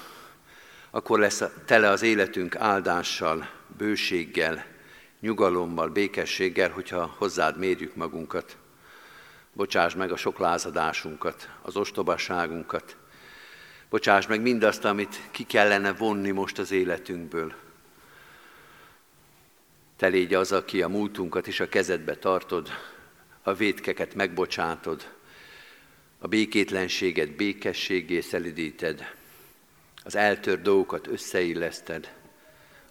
akkor 0.91 1.19
lesz 1.19 1.43
tele 1.65 1.89
az 1.89 2.03
életünk 2.03 2.57
áldással, 2.57 3.49
bőséggel, 3.77 4.65
nyugalommal, 5.21 5.89
békességgel, 5.89 6.71
hogyha 6.71 7.15
hozzád 7.19 7.59
mérjük 7.59 7.95
magunkat. 7.95 8.57
Bocsáss 9.53 9.95
meg 9.95 10.13
a 10.13 10.17
sok 10.17 10.39
lázadásunkat, 10.39 11.51
az 11.63 11.77
ostobaságunkat. 11.77 12.97
Bocsáss 13.91 14.27
meg 14.27 14.41
mindazt, 14.41 14.85
amit 14.85 15.21
ki 15.31 15.45
kellene 15.45 15.93
vonni 15.93 16.31
most 16.31 16.59
az 16.59 16.71
életünkből. 16.71 17.55
Te 19.97 20.07
légy 20.07 20.35
az, 20.35 20.53
aki 20.53 20.83
a 20.83 20.89
múltunkat 20.89 21.47
is 21.47 21.61
a 21.61 21.69
kezedbe 21.69 22.17
tartod, 22.17 22.69
a 23.43 23.55
vétkeket 23.55 24.15
megbocsátod, 24.15 25.15
a 26.27 26.29
békétlenséget 26.29 27.31
békességé 27.31 28.21
szelidíted, 28.21 29.15
az 30.05 30.17
eltört 30.17 30.63
dolgokat 30.63 31.07
összeilleszted, 31.07 32.15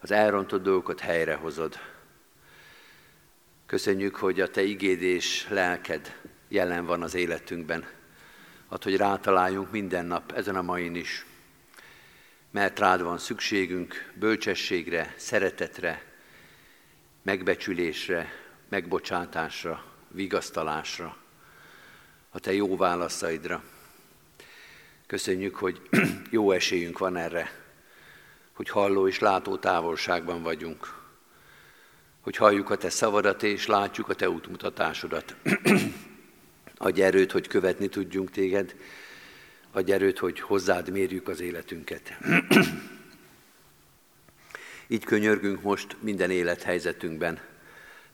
az 0.02 0.12
elrontott 0.12 0.64
dolgokat 0.64 1.00
helyrehozod. 1.00 1.80
Köszönjük, 3.66 4.16
hogy 4.16 4.42
a 4.42 4.50
Te 4.50 4.64
igéd 4.64 5.02
és 5.02 5.48
lelked 5.50 6.22
jelen 6.48 6.86
van 6.86 7.02
az 7.02 7.16
életünkben. 7.16 7.88
Ad, 8.68 8.84
hogy 8.84 8.98
rátaláljunk 8.98 9.72
minden 9.72 10.06
nap, 10.06 10.32
ezen 10.32 10.56
a 10.56 10.62
main 10.62 10.96
is. 10.96 11.26
Mert 12.52 12.80
rád 12.80 13.02
van 13.02 13.18
szükségünk 13.18 14.12
bölcsességre, 14.14 15.14
szeretetre, 15.18 16.04
megbecsülésre, 17.22 18.34
megbocsátásra, 18.70 19.86
vigasztalásra 20.08 21.24
a 22.36 22.40
Te 22.40 22.54
jó 22.54 22.76
válaszaidra. 22.76 23.64
Köszönjük, 25.08 25.56
hogy 25.56 25.82
jó 26.30 26.52
esélyünk 26.52 26.98
van 26.98 27.16
erre, 27.16 27.52
hogy 28.54 28.70
halló 28.70 29.08
és 29.08 29.20
látó 29.20 29.58
távolságban 29.58 30.44
vagyunk, 30.44 30.94
hogy 32.22 32.36
halljuk 32.36 32.70
a 32.70 32.78
Te 32.78 32.90
szavadat 32.90 33.44
és 33.44 33.66
látjuk 33.66 34.10
a 34.10 34.14
Te 34.14 34.30
útmutatásodat. 34.30 35.36
Adj 36.78 37.02
erőt, 37.02 37.32
hogy 37.32 37.48
követni 37.48 37.88
tudjunk 37.88 38.32
Téged, 38.32 38.76
adj 39.72 39.92
erőt, 39.92 40.20
hogy 40.20 40.40
hozzád 40.40 40.90
mérjük 40.90 41.28
az 41.28 41.40
életünket. 41.40 42.18
Így 44.88 45.04
könyörgünk 45.04 45.62
most 45.62 45.98
minden 46.00 46.32
élethelyzetünkben, 46.32 47.40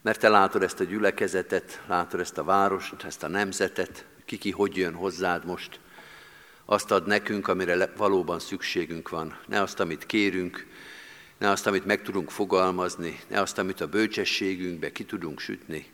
mert 0.01 0.19
Te 0.19 0.29
látod 0.29 0.63
ezt 0.63 0.79
a 0.79 0.83
gyülekezetet, 0.83 1.81
látod 1.87 2.19
ezt 2.19 2.37
a 2.37 2.43
várost, 2.43 3.03
ezt 3.03 3.23
a 3.23 3.27
nemzetet, 3.27 4.05
ki 4.37 4.51
hogy 4.51 4.75
jön 4.75 4.93
hozzád 4.93 5.45
most. 5.45 5.79
Azt 6.65 6.91
ad 6.91 7.07
nekünk, 7.07 7.47
amire 7.47 7.93
valóban 7.97 8.39
szükségünk 8.39 9.09
van. 9.09 9.37
Ne 9.47 9.61
azt, 9.61 9.79
amit 9.79 10.05
kérünk, 10.05 10.67
ne 11.37 11.49
azt, 11.49 11.67
amit 11.67 11.85
meg 11.85 12.01
tudunk 12.01 12.29
fogalmazni, 12.29 13.19
ne 13.27 13.41
azt, 13.41 13.57
amit 13.57 13.81
a 13.81 13.87
bölcsességünkbe 13.87 14.91
ki 14.91 15.05
tudunk 15.05 15.39
sütni, 15.39 15.85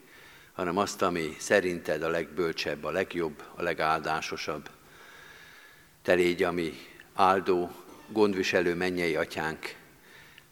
hanem 0.53 0.77
azt, 0.77 1.01
ami 1.01 1.35
szerinted 1.39 2.03
a 2.03 2.09
legbölcsebb, 2.09 2.83
a 2.83 2.91
legjobb, 2.91 3.43
a 3.55 3.61
legáldásosabb. 3.61 4.69
Te 6.01 6.13
légy, 6.13 6.43
ami 6.43 6.73
áldó, 7.13 7.71
gondviselő 8.07 8.75
mennyei 8.75 9.15
atyánk, 9.15 9.75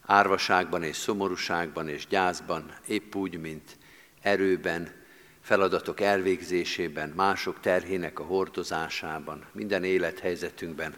árvaságban 0.01 0.83
és 0.83 0.95
szomorúságban 0.95 1.89
és 1.89 2.07
gyászban, 2.07 2.73
épp 2.87 3.15
úgy, 3.15 3.39
mint 3.39 3.77
erőben, 4.21 5.04
feladatok 5.45 5.99
elvégzésében, 5.99 7.09
mások 7.09 7.59
terhének 7.59 8.19
a 8.19 8.23
hordozásában, 8.23 9.45
minden 9.51 9.83
élethelyzetünkben 9.83 10.95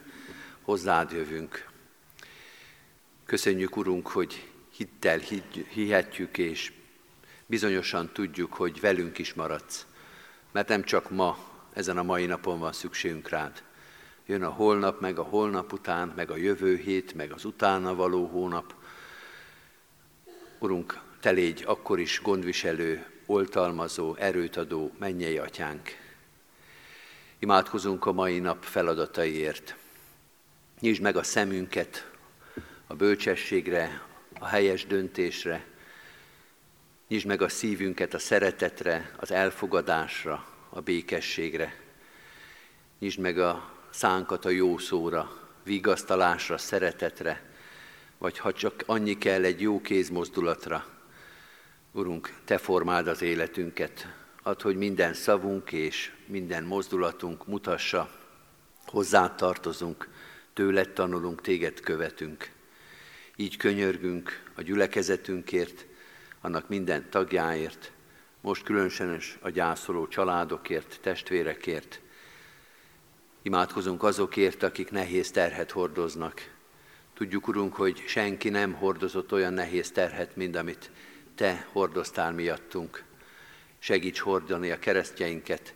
hozzád 0.61 1.11
jövünk. 1.11 1.69
Köszönjük, 3.25 3.77
Urunk, 3.77 4.07
hogy 4.07 4.51
hittel 4.69 5.19
hihetjük, 5.73 6.37
és 6.37 6.71
bizonyosan 7.45 8.09
tudjuk, 8.13 8.53
hogy 8.53 8.79
velünk 8.79 9.17
is 9.17 9.33
maradsz. 9.33 9.85
Mert 10.51 10.67
nem 10.67 10.83
csak 10.83 11.09
ma, 11.09 11.37
ezen 11.73 11.97
a 11.97 12.03
mai 12.03 12.25
napon 12.25 12.59
van 12.59 12.73
szükségünk 12.73 13.29
rád. 13.29 13.63
Jön 14.25 14.43
a 14.43 14.49
holnap, 14.49 15.01
meg 15.01 15.19
a 15.19 15.23
holnap 15.23 15.73
után, 15.73 16.13
meg 16.15 16.31
a 16.31 16.37
jövő 16.37 16.75
hét, 16.75 17.13
meg 17.13 17.31
az 17.31 17.45
utána 17.45 17.95
való 17.95 18.25
hónap. 18.25 18.75
Urunk, 20.59 20.99
te 21.19 21.29
légy 21.29 21.63
akkor 21.65 21.99
is 21.99 22.21
gondviselő, 22.21 23.05
oltalmazó, 23.27 24.15
erőt 24.15 24.57
adó 24.57 24.91
mennyei 24.99 25.37
atyánk. 25.37 25.89
Imádkozunk 27.39 28.05
a 28.05 28.11
mai 28.11 28.39
nap 28.39 28.63
feladataiért. 28.63 29.75
Nyisd 30.79 31.01
meg 31.01 31.15
a 31.15 31.23
szemünket 31.23 32.11
a 32.87 32.93
bölcsességre, 32.95 34.01
a 34.39 34.45
helyes 34.45 34.85
döntésre. 34.85 35.65
Nyisd 37.07 37.25
meg 37.25 37.41
a 37.41 37.49
szívünket 37.49 38.13
a 38.13 38.19
szeretetre, 38.19 39.11
az 39.17 39.31
elfogadásra, 39.31 40.47
a 40.69 40.81
békességre. 40.81 41.75
Nyisd 42.99 43.19
meg 43.19 43.39
a 43.39 43.73
szánkat 43.89 44.45
a 44.45 44.49
jó 44.49 44.77
szóra, 44.77 45.49
vigasztalásra, 45.63 46.57
szeretetre, 46.57 47.43
vagy 48.17 48.37
ha 48.37 48.53
csak 48.53 48.83
annyi 48.85 49.17
kell 49.17 49.43
egy 49.43 49.61
jó 49.61 49.81
kézmozdulatra, 49.81 50.96
Urunk, 51.91 52.33
Te 52.45 52.57
formáld 52.57 53.07
az 53.07 53.21
életünket, 53.21 54.07
add, 54.43 54.61
hogy 54.61 54.75
minden 54.75 55.13
szavunk 55.13 55.71
és 55.71 56.11
minden 56.25 56.63
mozdulatunk 56.63 57.47
mutassa, 57.47 58.09
hozzá 58.85 59.35
tartozunk, 59.35 60.09
tőled 60.53 60.89
tanulunk, 60.89 61.41
téged 61.41 61.79
követünk. 61.79 62.51
Így 63.35 63.57
könyörgünk 63.57 64.43
a 64.55 64.61
gyülekezetünkért, 64.61 65.85
annak 66.41 66.69
minden 66.69 67.09
tagjáért, 67.09 67.91
most 68.41 68.63
különösen 68.63 69.21
a 69.39 69.49
gyászoló 69.49 70.07
családokért, 70.07 70.99
testvérekért. 71.01 72.01
Imádkozunk 73.41 74.03
azokért, 74.03 74.63
akik 74.63 74.91
nehéz 74.91 75.31
terhet 75.31 75.71
hordoznak. 75.71 76.51
Tudjuk, 77.13 77.47
Urunk, 77.47 77.75
hogy 77.75 78.03
senki 78.07 78.49
nem 78.49 78.73
hordozott 78.73 79.31
olyan 79.31 79.53
nehéz 79.53 79.91
terhet, 79.91 80.35
mint 80.35 80.55
amit 80.55 80.91
te 81.37 81.67
hordoztál 81.71 82.31
miattunk. 82.31 83.03
Segíts 83.79 84.19
hordani 84.19 84.71
a 84.71 84.79
keresztjeinket, 84.79 85.73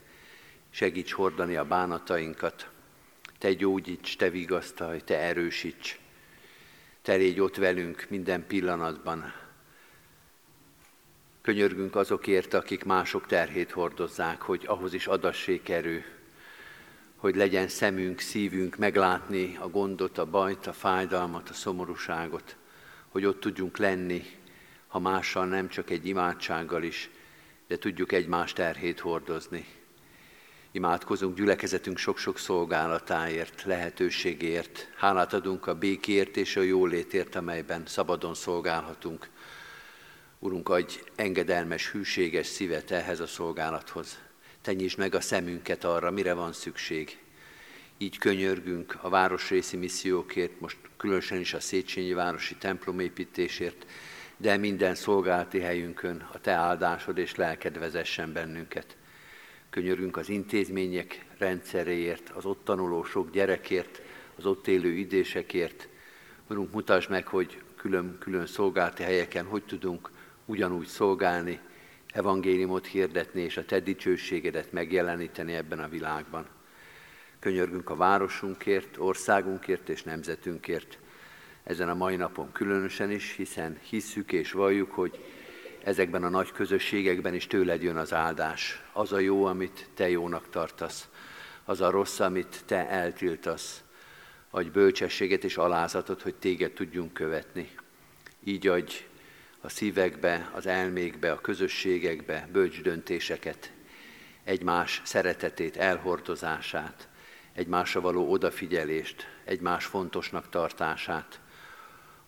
segíts 0.70 1.14
hordani 1.14 1.56
a 1.56 1.66
bánatainkat, 1.66 2.70
Te 3.38 3.54
gyógyíts, 3.54 4.16
Te 4.16 4.30
vigasztalj, 4.30 5.00
Te 5.00 5.18
erősíts. 5.18 6.00
Te 7.02 7.14
légy 7.14 7.40
ott 7.40 7.56
velünk 7.56 8.06
minden 8.10 8.48
pillanatban. 8.48 9.34
Könyörgünk 11.42 11.96
azokért, 11.96 12.54
akik 12.54 12.84
mások 12.84 13.28
terhét 13.28 13.72
hordozzák, 13.72 14.42
hogy 14.42 14.64
ahhoz 14.66 14.94
is 14.94 15.08
adassék 15.08 15.70
erő, 15.70 16.06
hogy 17.16 17.36
legyen 17.36 17.68
szemünk, 17.68 18.20
szívünk 18.20 18.78
meglátni 18.78 19.58
a 19.60 19.68
gondot, 19.68 20.18
a 20.18 20.26
bajt, 20.26 20.68
a 20.68 20.74
fájdalmat, 20.74 21.50
a 21.50 21.54
szomorúságot, 21.54 22.56
hogy 23.10 23.26
ott 23.26 23.40
tudjunk 23.40 23.78
lenni, 23.78 24.40
ha 24.92 25.00
mással 25.00 25.46
nem 25.46 25.70
csak 25.70 25.90
egy 25.90 26.08
imádsággal 26.08 26.84
is, 26.84 27.10
de 27.68 27.78
tudjuk 27.78 28.12
egymás 28.12 28.54
terhét 28.54 29.00
hordozni. 29.00 29.66
Imádkozunk 30.72 31.36
gyülekezetünk 31.36 31.98
sok-sok 31.98 32.38
szolgálatáért, 32.38 33.64
lehetőségért. 33.64 34.90
Hálát 34.96 35.34
adunk 35.34 35.68
a 35.68 35.76
békért 35.76 36.38
és 36.38 36.56
a 36.56 36.62
jólétért, 36.62 37.36
amelyben 37.36 37.84
szabadon 37.86 38.34
szolgálhatunk. 38.34 39.30
Urunk, 40.40 40.70
adj 40.70 41.00
engedelmes, 41.16 41.92
hűséges 41.92 42.48
szívet 42.48 42.92
ehhez 42.92 43.20
a 43.20 43.28
szolgálathoz. 43.28 44.20
Te 44.62 44.76
meg 44.98 45.16
a 45.16 45.22
szemünket 45.22 45.84
arra, 45.84 46.12
mire 46.12 46.34
van 46.34 46.54
szükség. 46.54 47.18
Így 47.98 48.18
könyörgünk 48.18 48.98
a 49.02 49.10
városrészi 49.10 49.78
missziókért, 49.78 50.60
most 50.60 50.78
különösen 50.98 51.40
is 51.40 51.54
a 51.54 51.60
Széchenyi 51.60 52.14
városi 52.14 52.56
templomépítésért, 52.56 53.86
de 54.42 54.58
minden 54.58 54.96
szolgálati 54.96 55.60
helyünkön 55.60 56.28
a 56.34 56.40
Te 56.40 56.52
áldásod 56.52 57.18
és 57.18 57.36
lelked 57.36 57.80
vezessen 57.80 58.34
bennünket. 58.34 58.98
Könyörgünk 59.70 60.18
az 60.18 60.30
intézmények 60.30 61.26
rendszeréért, 61.38 62.30
az 62.30 62.46
ott 62.46 62.64
tanuló 62.64 63.04
sok 63.04 63.32
gyerekért, 63.32 64.02
az 64.36 64.46
ott 64.46 64.68
élő 64.68 64.92
idésekért. 64.92 65.88
Urunk, 66.50 66.74
mutasd 66.74 67.10
meg, 67.10 67.28
hogy 67.28 67.62
külön-külön 67.76 68.46
szolgálati 68.46 69.04
helyeken 69.04 69.46
hogy 69.46 69.64
tudunk 69.64 70.10
ugyanúgy 70.46 70.88
szolgálni, 70.88 71.60
evangéliumot 72.14 72.88
hirdetni 72.88 73.42
és 73.42 73.58
a 73.58 73.66
Te 73.66 73.80
dicsőségedet 73.80 74.72
megjeleníteni 74.72 75.54
ebben 75.54 75.80
a 75.80 75.90
világban. 75.90 76.46
Könyörgünk 77.40 77.90
a 77.90 77.96
városunkért, 77.96 78.98
országunkért 78.98 79.90
és 79.90 80.04
nemzetünkért, 80.04 80.98
ezen 81.64 81.90
a 81.90 81.96
mai 81.96 82.16
napon 82.16 82.52
különösen 82.52 83.12
is, 83.12 83.36
hiszen 83.36 83.80
hisszük 83.90 84.32
és 84.32 84.52
valljuk, 84.52 84.92
hogy 84.92 85.24
ezekben 85.84 86.24
a 86.24 86.30
nagy 86.30 86.52
közösségekben 86.52 87.34
is 87.34 87.48
tőled 87.48 87.82
jön 87.82 87.98
az 87.98 88.14
áldás. 88.14 88.82
Az 88.94 89.12
a 89.12 89.20
jó, 89.20 89.46
amit 89.46 89.90
te 89.94 90.10
jónak 90.10 90.50
tartasz, 90.50 91.10
az 91.66 91.82
a 91.82 91.90
rossz, 91.90 92.20
amit 92.20 92.64
te 92.66 92.90
eltiltasz. 92.90 93.84
Adj 94.50 94.70
bölcsességet 94.70 95.44
és 95.44 95.58
alázatot, 95.58 96.22
hogy 96.22 96.36
téged 96.36 96.72
tudjunk 96.72 97.14
követni. 97.14 97.70
Így 98.44 98.68
adj 98.68 99.06
a 99.62 99.70
szívekbe, 99.70 100.52
az 100.54 100.66
elmékbe, 100.66 101.32
a 101.32 101.42
közösségekbe 101.42 102.50
bölcs 102.52 102.82
döntéseket, 102.82 103.72
egymás 104.44 105.02
szeretetét, 105.04 105.78
elhordozását, 105.78 107.08
egymásra 107.54 108.02
való 108.02 108.32
odafigyelést, 108.32 109.28
egymás 109.46 109.86
fontosnak 109.86 110.50
tartását, 110.50 111.40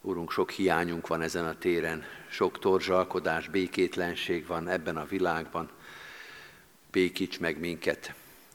Úrunk, 0.05 0.31
sok 0.31 0.51
hiányunk 0.51 1.07
van 1.07 1.21
ezen 1.21 1.45
a 1.45 1.57
téren, 1.57 2.03
sok 2.29 2.59
torzsalkodás, 2.59 3.47
békétlenség 3.47 4.45
van 4.45 4.67
ebben 4.67 4.97
a 4.97 5.05
világban. 5.05 5.69
Békíts 6.91 7.39
meg 7.39 7.59
minket, 7.59 8.13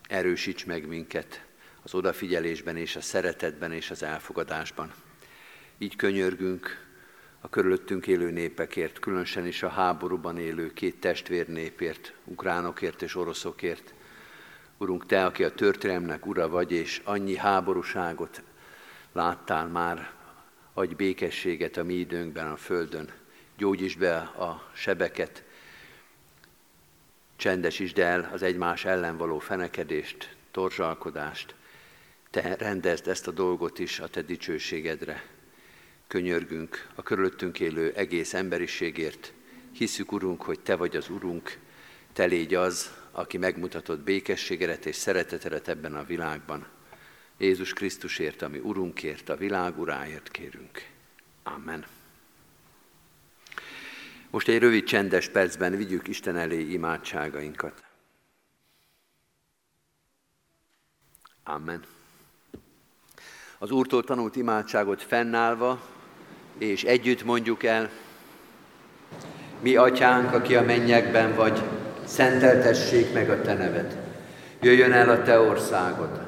erősíts 0.08 0.66
meg 0.66 0.86
minket 0.86 1.44
az 1.82 1.94
odafigyelésben 1.94 2.76
és 2.76 2.96
a 2.96 3.00
szeretetben 3.00 3.72
és 3.72 3.90
az 3.90 4.02
elfogadásban. 4.02 4.92
Így 5.78 5.96
könyörgünk 5.96 6.86
a 7.40 7.48
körülöttünk 7.48 8.06
élő 8.06 8.30
népekért, 8.30 8.98
különösen 8.98 9.46
is 9.46 9.62
a 9.62 9.68
háborúban 9.68 10.38
élő 10.38 10.72
két 10.72 11.00
testvérnépért, 11.00 12.12
ukránokért 12.24 13.02
és 13.02 13.14
oroszokért. 13.14 13.94
Urunk, 14.78 15.06
Te, 15.06 15.24
aki 15.24 15.44
a 15.44 15.54
történelmnek 15.54 16.26
ura 16.26 16.48
vagy, 16.48 16.72
és 16.72 17.00
annyi 17.04 17.36
háborúságot 17.36 18.42
láttál 19.12 19.66
már 19.66 20.16
adj 20.78 20.94
békességet 20.94 21.76
a 21.76 21.84
mi 21.84 21.94
időnkben 21.94 22.46
a 22.46 22.56
Földön, 22.56 23.12
gyógyítsd 23.56 23.98
be 23.98 24.16
a 24.16 24.70
sebeket, 24.74 25.44
csendesítsd 27.36 27.98
el 27.98 28.30
az 28.32 28.42
egymás 28.42 28.84
ellen 28.84 29.16
való 29.16 29.38
fenekedést, 29.38 30.36
torzsalkodást, 30.50 31.54
te 32.30 32.56
rendezd 32.56 33.08
ezt 33.08 33.26
a 33.26 33.30
dolgot 33.30 33.78
is 33.78 34.00
a 34.00 34.08
te 34.08 34.22
dicsőségedre. 34.22 35.24
Könyörgünk 36.06 36.88
a 36.94 37.02
körülöttünk 37.02 37.60
élő 37.60 37.92
egész 37.96 38.34
emberiségért. 38.34 39.32
Hiszük, 39.72 40.12
Urunk, 40.12 40.42
hogy 40.42 40.60
Te 40.60 40.76
vagy 40.76 40.96
az 40.96 41.08
Urunk, 41.08 41.58
Te 42.12 42.24
légy 42.24 42.54
az, 42.54 42.92
aki 43.10 43.38
megmutatott 43.38 44.00
békességedet 44.00 44.86
és 44.86 44.96
szeretetedet 44.96 45.68
ebben 45.68 45.94
a 45.94 46.04
világban. 46.04 46.77
Jézus 47.38 47.72
Krisztusért, 47.72 48.42
ami 48.42 48.58
Urunkért, 48.58 49.28
a 49.28 49.36
világ 49.36 49.78
uráért 49.78 50.30
kérünk. 50.30 50.86
Amen. 51.42 51.84
Most 54.30 54.48
egy 54.48 54.58
rövid 54.58 54.84
csendes 54.84 55.28
percben 55.28 55.76
vigyük 55.76 56.08
Isten 56.08 56.36
elé 56.36 56.60
imádságainkat. 56.60 57.82
Amen. 61.44 61.82
Az 63.58 63.70
Úrtól 63.70 64.04
tanult 64.04 64.36
imádságot 64.36 65.02
fennállva, 65.02 65.88
és 66.58 66.84
együtt 66.84 67.24
mondjuk 67.24 67.62
el, 67.62 67.90
mi 69.60 69.76
atyánk, 69.76 70.32
aki 70.32 70.56
a 70.56 70.62
mennyekben 70.62 71.34
vagy, 71.34 71.62
szenteltessék 72.04 73.12
meg 73.12 73.30
a 73.30 73.40
te 73.40 73.54
neved. 73.54 74.16
Jöjjön 74.60 74.92
el 74.92 75.08
a 75.08 75.22
te 75.22 75.40
országod, 75.40 76.27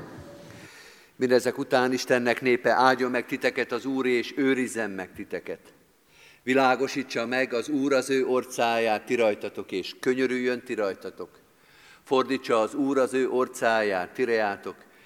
Mindezek 1.21 1.57
után 1.57 1.93
Istennek 1.93 2.41
népe 2.41 2.71
áldjon 2.71 3.11
meg 3.11 3.25
titeket 3.25 3.71
az 3.71 3.85
Úr, 3.85 4.05
és 4.05 4.33
őrizzen 4.35 4.89
meg 4.89 5.13
titeket. 5.13 5.73
Világosítsa 6.43 7.25
meg 7.25 7.53
az 7.53 7.69
Úr 7.69 7.93
az 7.93 8.09
ő 8.09 8.25
orcáját 8.25 9.05
ti 9.05 9.15
rajtatok, 9.15 9.71
és 9.71 9.95
könyörüljön 9.99 10.61
ti 10.63 10.73
rajtatok. 10.73 11.29
Fordítsa 12.03 12.61
az 12.61 12.73
Úr 12.73 12.97
az 12.97 13.13
ő 13.13 13.29
orcáját 13.29 14.09
ti 14.13 14.27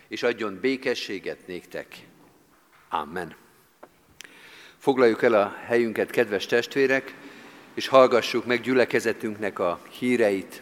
és 0.08 0.24
adjon 0.24 0.58
békességet 0.62 1.48
néktek. 1.48 1.96
Amen. 2.90 3.36
Foglaljuk 4.78 5.24
el 5.24 5.34
a 5.34 5.56
helyünket, 5.66 6.10
kedves 6.10 6.46
testvérek, 6.46 7.16
és 7.74 7.88
hallgassuk 7.88 8.46
meg 8.46 8.62
gyülekezetünknek 8.62 9.60
a 9.60 9.82
híreit, 10.00 10.62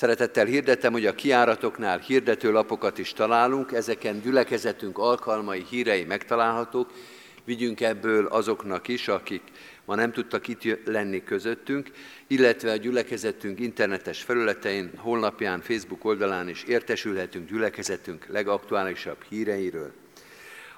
Szeretettel 0.00 0.46
hirdettem, 0.46 0.92
hogy 0.92 1.06
a 1.06 1.14
kiáratoknál 1.14 1.98
hirdető 1.98 2.52
lapokat 2.52 2.98
is 2.98 3.12
találunk, 3.12 3.72
ezeken 3.72 4.20
gyülekezetünk 4.20 4.98
alkalmai, 4.98 5.64
hírei 5.70 6.04
megtalálhatók. 6.04 6.90
Vigyünk 7.44 7.80
ebből 7.80 8.26
azoknak 8.26 8.88
is, 8.88 9.08
akik 9.08 9.42
ma 9.84 9.94
nem 9.94 10.12
tudtak 10.12 10.48
itt 10.48 10.86
lenni 10.86 11.24
közöttünk, 11.24 11.90
illetve 12.26 12.70
a 12.70 12.76
gyülekezetünk 12.76 13.60
internetes 13.60 14.22
felületein, 14.22 14.90
honlapján, 14.96 15.60
Facebook 15.60 16.04
oldalán 16.04 16.48
is 16.48 16.62
értesülhetünk 16.62 17.48
gyülekezetünk 17.48 18.26
legaktuálisabb 18.28 19.22
híreiről. 19.28 19.92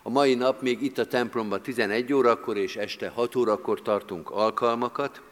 A 0.03 0.11
mai 0.11 0.35
nap 0.35 0.63
még 0.63 0.83
itt 0.83 0.99
a 0.99 1.07
templomban 1.07 1.63
11 1.63 2.13
órakor 2.13 2.57
és 2.57 2.77
este 2.77 3.09
6 3.09 3.37
órakor 3.37 3.83
tartunk 3.83 4.31
alkalmakat, 4.31 5.23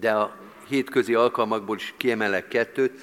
de 0.00 0.12
a 0.12 0.36
hétközi 0.68 1.14
alkalmakból 1.14 1.76
is 1.76 1.94
kiemelek 1.96 2.48
kettőt, 2.48 3.00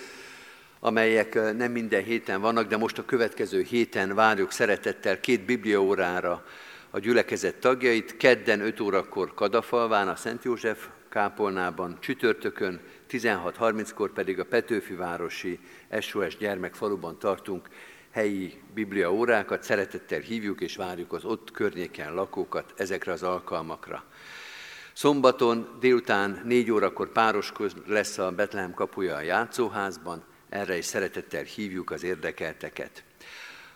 amelyek 0.80 1.34
nem 1.34 1.72
minden 1.72 2.04
héten 2.04 2.42
vannak, 2.42 2.68
de 2.68 2.78
most 2.78 2.98
a 2.98 3.06
következő 3.06 3.62
héten 3.62 4.16
várjuk 4.16 4.52
szeretettel 4.52 5.20
két 5.20 5.46
bibliaórára 5.46 6.46
a 6.90 7.00
gyülekezet 7.00 7.56
tagjait. 7.56 8.18
Kedden 8.18 8.62
5 8.62 8.80
órakor 8.80 9.34
Kadafalván, 9.34 10.08
a 10.08 10.16
Szent 10.16 10.44
József 10.44 10.88
kápolnában, 11.10 11.98
csütörtökön 12.00 12.80
16.30-kor 13.10 14.14
pedig 14.14 14.40
a 14.40 14.46
Petőfi 14.46 14.94
városi 14.94 15.60
SOS 16.00 16.38
gyermekfaluban 16.38 17.20
tartunk 17.20 17.68
helyi 18.12 18.62
biblia 18.74 19.14
órákat. 19.14 19.64
Szeretettel 19.64 20.20
hívjuk 20.20 20.62
és 20.62 20.76
várjuk 20.76 21.14
az 21.14 21.26
ott 21.26 21.52
környéken 21.52 22.14
lakókat 22.14 22.74
ezekre 22.78 23.12
az 23.12 23.24
alkalmakra. 23.24 24.04
Szombaton 24.94 25.78
délután 25.80 26.42
négy 26.46 26.72
órakor 26.72 27.12
pároskor 27.12 27.72
lesz 27.86 28.18
a 28.18 28.32
Betlehem 28.32 28.74
kapuja 28.74 29.16
a 29.16 29.22
játszóházban, 29.22 30.24
erre 30.50 30.78
is 30.78 30.86
szeretettel 30.86 31.44
hívjuk 31.44 31.92
az 31.92 32.04
érdekelteket. 32.04 33.04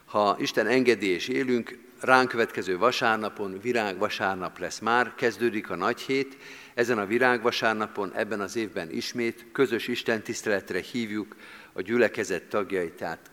Ha 0.06 0.36
Isten 0.40 0.68
engedi 0.68 1.08
és 1.08 1.28
élünk, 1.28 1.80
ránk 2.02 2.30
következő 2.30 2.78
vasárnapon 2.78 3.60
virág 3.62 3.98
vasárnap 3.98 4.60
lesz 4.60 4.80
már, 4.80 5.16
kezdődik 5.16 5.70
a 5.70 5.76
nagy 5.76 6.02
hét, 6.02 6.38
ezen 6.74 6.98
a 6.98 7.06
virág 7.06 7.42
vasárnapon, 7.42 8.14
ebben 8.14 8.40
az 8.40 8.56
évben 8.56 8.92
ismét 8.92 9.46
közös 9.52 9.88
Isten 9.88 10.22
tiszteletre 10.22 10.80
hívjuk 10.80 11.36
a 11.74 11.82
gyülekezet 11.82 12.44
tagjait, 12.44 12.94
tehát 12.94 13.32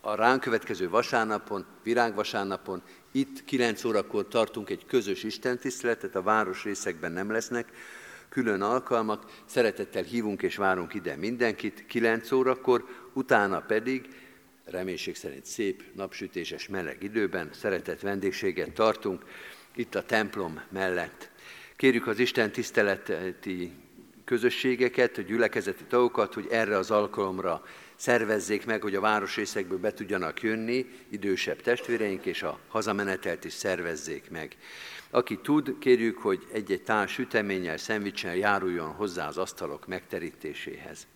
a 0.00 0.14
ránk 0.14 0.40
következő 0.40 0.88
vasárnapon, 0.88 1.66
virágvasárnapon, 1.82 2.82
itt 3.16 3.44
9 3.44 3.84
órakor 3.84 4.28
tartunk 4.28 4.70
egy 4.70 4.86
közös 4.86 5.22
istentiszteletet, 5.22 6.14
a 6.14 6.22
város 6.22 6.64
részekben 6.64 7.12
nem 7.12 7.30
lesznek 7.30 7.68
külön 8.28 8.62
alkalmak, 8.62 9.42
szeretettel 9.46 10.02
hívunk 10.02 10.42
és 10.42 10.56
várunk 10.56 10.94
ide 10.94 11.16
mindenkit 11.16 11.86
9 11.86 12.32
órakor, 12.32 12.84
utána 13.12 13.60
pedig 13.60 14.08
reménység 14.64 15.16
szerint 15.16 15.44
szép, 15.44 15.82
napsütéses, 15.92 16.68
meleg 16.68 17.02
időben 17.02 17.50
szeretett 17.52 18.00
vendégséget 18.00 18.72
tartunk 18.72 19.24
itt 19.74 19.94
a 19.94 20.04
templom 20.04 20.60
mellett. 20.68 21.30
Kérjük 21.76 22.06
az 22.06 22.18
Isten 22.18 22.52
tiszteleti 22.52 23.72
közösségeket, 24.24 25.18
a 25.18 25.22
gyülekezeti 25.22 25.84
tagokat, 25.84 26.34
hogy 26.34 26.46
erre 26.50 26.76
az 26.76 26.90
alkalomra 26.90 27.62
szervezzék 28.04 28.66
meg, 28.66 28.82
hogy 28.82 28.94
a 28.94 29.00
városrészekből 29.00 29.78
be 29.78 29.92
tudjanak 29.92 30.42
jönni 30.42 30.86
idősebb 31.08 31.60
testvéreink, 31.60 32.26
és 32.26 32.42
a 32.42 32.58
hazamenetelt 32.68 33.44
is 33.44 33.52
szervezzék 33.52 34.30
meg. 34.30 34.56
Aki 35.10 35.38
tud, 35.42 35.78
kérjük, 35.78 36.18
hogy 36.18 36.46
egy-egy 36.52 36.82
tál 36.82 37.06
süteménnyel, 37.06 37.76
szendvicsen 37.76 38.34
járuljon 38.34 38.92
hozzá 38.92 39.28
az 39.28 39.38
asztalok 39.38 39.86
megterítéséhez. 39.86 41.06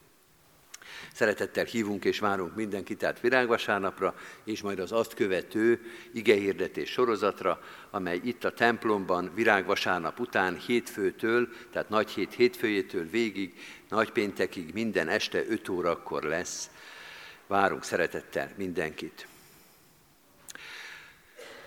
Szeretettel 1.13 1.65
hívunk 1.65 2.05
és 2.05 2.19
várunk 2.19 2.55
mindenkit 2.55 3.03
át 3.03 3.21
virágvasárnapra, 3.21 4.15
és 4.45 4.63
majd 4.63 4.79
az 4.79 4.93
azt 4.93 5.15
követő 5.15 5.81
igehirdetés 6.13 6.91
sorozatra, 6.91 7.61
amely 7.91 8.21
itt 8.25 8.45
a 8.45 8.53
templomban 8.53 9.31
virágvasárnap 9.35 10.21
után 10.21 10.59
hétfőtől, 10.59 11.49
tehát 11.73 11.89
nagy 11.89 12.11
hét 12.11 12.35
hétfőjétől 12.35 13.09
végig, 13.11 13.55
nagypéntekig 13.89 14.71
minden 14.73 15.09
este 15.09 15.45
5 15.49 15.69
órakor 15.69 16.23
lesz. 16.23 16.71
Várunk 17.49 17.85
szeretettel 17.85 18.51
mindenkit. 18.57 19.27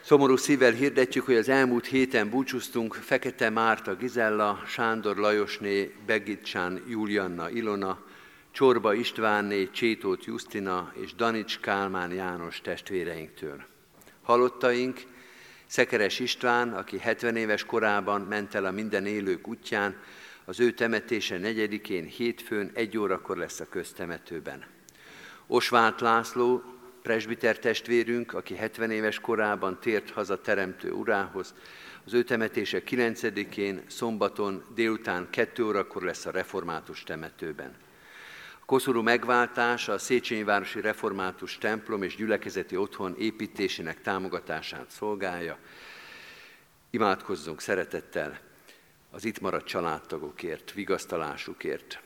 Szomorú 0.02 0.36
szívvel 0.36 0.72
hirdetjük, 0.72 1.26
hogy 1.26 1.36
az 1.36 1.50
elmúlt 1.50 1.86
héten 1.86 2.30
búcsúztunk 2.30 2.94
Fekete 2.94 3.50
Márta 3.50 3.96
Gizella, 3.96 4.62
Sándor 4.68 5.18
Lajosné, 5.18 5.96
Begicsán 6.06 6.84
Julianna 6.88 7.50
Ilona, 7.50 8.04
Csorba 8.52 8.94
Istvánné, 8.94 9.70
Csétót 9.72 10.26
Justina 10.26 10.94
és 10.96 11.16
Danics 11.16 11.60
Kálmán 11.60 12.14
János 12.14 12.62
testvéreinktől. 12.62 13.64
Halottaink 14.22 15.02
Szekeres 15.66 16.20
István, 16.20 16.74
aki 16.74 17.00
70 17.00 17.36
éves 17.36 17.66
korában 17.66 18.22
ment 18.22 18.56
el 18.56 18.66
a 18.66 18.72
minden 18.72 19.06
élők 19.06 19.48
útján, 19.48 19.96
az 20.46 20.60
ő 20.60 20.72
temetése 20.72 21.38
negyedikén 21.38 22.06
hétfőn 22.06 22.72
egy 22.74 22.98
órakor 22.98 23.38
lesz 23.38 23.60
a 23.60 23.70
köztemetőben. 23.70 24.66
Osváth 25.54 26.02
László, 26.02 26.64
presbiter 27.02 27.60
testvérünk, 27.60 28.34
aki 28.34 28.56
70 28.56 28.92
éves 28.92 29.20
korában 29.20 29.80
tért 29.80 30.10
haza 30.10 30.42
teremtő 30.42 30.92
urához, 30.92 31.54
az 32.06 32.14
ő 32.14 32.24
temetése 32.24 32.82
9-én, 32.86 33.82
szombaton 33.88 34.64
délután 34.76 35.30
2 35.30 35.66
órakor 35.66 36.04
lesz 36.04 36.26
a 36.26 36.32
református 36.32 37.04
temetőben. 37.04 37.76
Koszorú 38.66 39.02
megváltása 39.02 39.94
a 39.94 39.98
Széchenyi 39.98 40.44
Városi 40.44 40.82
Református 40.82 41.58
templom 41.58 42.04
és 42.04 42.16
gyülekezeti 42.16 42.76
otthon 42.78 43.16
építésének 43.18 44.02
támogatását 44.02 44.90
szolgálja. 44.90 45.58
Imádkozzunk 46.90 47.62
szeretettel 47.62 48.40
az 49.10 49.26
itt 49.26 49.40
maradt 49.40 49.68
családtagokért, 49.68 50.72
vigasztalásukért. 50.72 52.02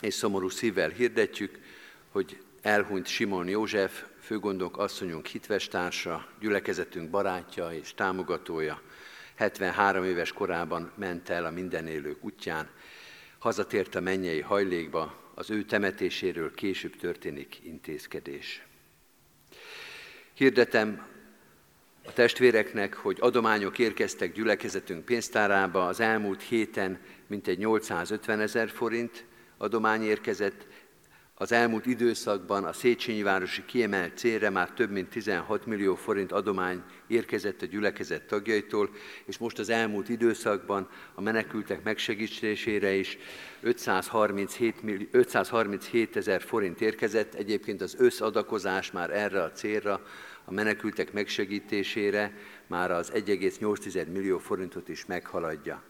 És 0.00 0.14
szomorú 0.14 0.48
szívvel 0.48 0.88
hirdetjük, 0.88 1.58
hogy 2.10 2.38
elhunyt 2.62 3.06
Simon 3.06 3.48
József, 3.48 4.04
főgondok 4.20 4.78
asszonyunk 4.78 5.26
hitvestársa, 5.26 6.26
gyülekezetünk 6.40 7.10
barátja 7.10 7.72
és 7.72 7.94
támogatója, 7.94 8.80
73 9.34 10.04
éves 10.04 10.32
korában 10.32 10.92
ment 10.94 11.28
el 11.28 11.44
a 11.44 11.50
mindenélők 11.50 12.24
útján, 12.24 12.68
hazatért 13.38 13.94
a 13.94 14.00
mennyei 14.00 14.40
hajlékba, 14.40 15.32
az 15.34 15.50
ő 15.50 15.64
temetéséről 15.64 16.54
később 16.54 16.96
történik 16.96 17.60
intézkedés. 17.62 18.62
Hirdetem 20.32 21.06
a 22.04 22.12
testvéreknek, 22.12 22.94
hogy 22.94 23.16
adományok 23.20 23.78
érkeztek 23.78 24.32
gyülekezetünk 24.32 25.04
pénztárába 25.04 25.86
az 25.86 26.00
elmúlt 26.00 26.42
héten 26.42 27.00
mintegy 27.26 27.58
850 27.58 28.40
ezer 28.40 28.70
forint 28.70 29.24
adomány 29.56 30.02
érkezett, 30.02 30.66
az 31.40 31.52
elmúlt 31.52 31.86
időszakban 31.86 32.64
a 32.64 32.72
Széchenyi 32.72 33.22
városi 33.22 33.64
kiemelt 33.64 34.18
célra 34.18 34.50
már 34.50 34.70
több 34.70 34.90
mint 34.90 35.08
16 35.08 35.66
millió 35.66 35.94
forint 35.94 36.32
adomány 36.32 36.82
érkezett 37.06 37.62
a 37.62 37.66
gyülekezet 37.66 38.22
tagjaitól, 38.22 38.90
és 39.24 39.38
most 39.38 39.58
az 39.58 39.68
elmúlt 39.68 40.08
időszakban 40.08 40.88
a 41.14 41.20
menekültek 41.20 41.82
megsegítésére 41.82 42.92
is 42.92 43.18
537, 43.60 44.82
millió, 44.82 45.06
537 45.10 46.16
ezer 46.16 46.42
forint 46.42 46.80
érkezett. 46.80 47.34
Egyébként 47.34 47.80
az 47.80 47.94
összadakozás 47.98 48.90
már 48.90 49.10
erre 49.10 49.42
a 49.42 49.52
célra, 49.52 50.06
a 50.44 50.52
menekültek 50.52 51.12
megsegítésére 51.12 52.32
már 52.66 52.90
az 52.90 53.12
1,8 53.14 54.12
millió 54.12 54.38
forintot 54.38 54.88
is 54.88 55.06
meghaladja. 55.06 55.89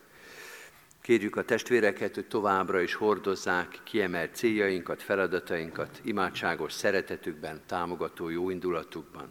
Kérjük 1.02 1.36
a 1.36 1.44
testvéreket, 1.44 2.14
hogy 2.14 2.26
továbbra 2.26 2.80
is 2.80 2.94
hordozzák 2.94 3.80
kiemelt 3.84 4.34
céljainkat, 4.34 5.02
feladatainkat, 5.02 6.00
imádságos 6.02 6.72
szeretetükben, 6.72 7.60
támogató 7.66 8.28
jóindulatukban. 8.28 9.28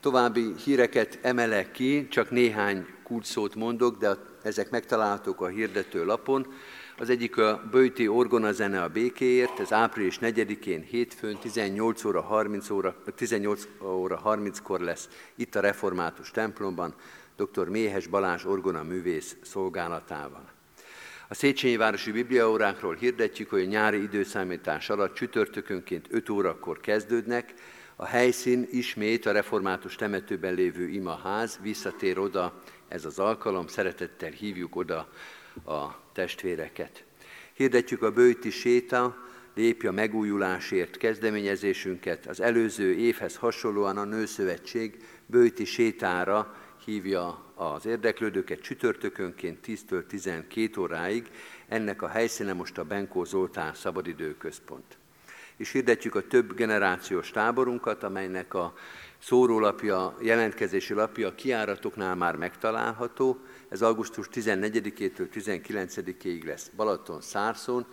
További 0.00 0.54
híreket 0.64 1.18
emelek 1.22 1.70
ki, 1.70 2.08
csak 2.08 2.30
néhány 2.30 2.86
kulcsszót 3.02 3.54
mondok, 3.54 3.98
de 3.98 4.16
ezek 4.42 4.70
megtalálhatók 4.70 5.40
a 5.40 5.46
hirdető 5.46 6.04
lapon. 6.04 6.46
Az 6.98 7.10
egyik 7.10 7.36
a 7.36 7.62
Böjti 7.70 8.08
Orgona 8.08 8.52
zene 8.52 8.82
a 8.82 8.88
békéért, 8.88 9.60
ez 9.60 9.72
április 9.72 10.18
4-én 10.20 10.82
hétfőn 10.82 11.38
18 11.38 12.04
óra 12.04 12.20
30 12.20 12.70
óra, 12.70 12.96
18 13.16 13.68
óra 13.82 14.22
30-kor 14.24 14.80
lesz 14.80 15.08
itt 15.34 15.54
a 15.54 15.60
Református 15.60 16.30
templomban, 16.30 16.94
dr. 17.36 17.68
Méhes 17.68 18.06
Balázs 18.06 18.44
orgona 18.44 18.82
művész 18.82 19.36
szolgálatával. 19.42 20.53
A 21.34 21.36
Széchenyi 21.36 21.76
Városi 21.76 22.12
Bibliaórákról 22.12 22.94
hirdetjük, 22.94 23.50
hogy 23.50 23.62
a 23.62 23.66
nyári 23.66 24.02
időszámítás 24.02 24.90
alatt 24.90 25.14
csütörtökönként 25.14 26.06
5 26.10 26.28
órakor 26.28 26.80
kezdődnek, 26.80 27.54
a 27.96 28.04
helyszín 28.04 28.68
ismét 28.70 29.26
a 29.26 29.32
református 29.32 29.94
temetőben 29.96 30.54
lévő 30.54 30.88
imaház, 30.88 31.58
visszatér 31.62 32.18
oda 32.18 32.62
ez 32.88 33.04
az 33.04 33.18
alkalom, 33.18 33.66
szeretettel 33.66 34.30
hívjuk 34.30 34.76
oda 34.76 35.08
a 35.64 36.12
testvéreket. 36.12 37.04
Hirdetjük 37.52 38.02
a 38.02 38.10
bőti 38.10 38.50
séta, 38.50 39.16
lépj 39.54 39.86
a 39.86 39.92
megújulásért 39.92 40.96
kezdeményezésünket. 40.96 42.26
Az 42.26 42.40
előző 42.40 42.92
évhez 42.92 43.36
hasonlóan 43.36 43.96
a 43.96 44.04
Nőszövetség 44.04 45.04
bőti 45.26 45.64
sétára 45.64 46.54
hívja 46.84 47.44
az 47.54 47.86
érdeklődőket 47.86 48.60
csütörtökönként 48.60 49.58
10-től 49.66 50.06
12 50.06 50.80
óráig. 50.80 51.30
Ennek 51.68 52.02
a 52.02 52.08
helyszíne 52.08 52.52
most 52.52 52.78
a 52.78 52.84
Benkó 52.84 53.24
Zoltán 53.24 53.74
Szabadidőközpont. 53.74 54.98
És 55.56 55.72
hirdetjük 55.72 56.14
a 56.14 56.26
több 56.26 56.54
generációs 56.54 57.30
táborunkat, 57.30 58.02
amelynek 58.02 58.54
a 58.54 58.74
szórólapja, 59.18 60.16
jelentkezési 60.20 60.94
lapja 60.94 61.28
a 61.28 61.34
kiáratoknál 61.34 62.14
már 62.14 62.36
megtalálható. 62.36 63.38
Ez 63.68 63.82
augusztus 63.82 64.28
14-től 64.32 65.28
19-ig 65.34 66.44
lesz 66.44 66.70
Balaton, 66.76 67.20
Szárszón. 67.20 67.86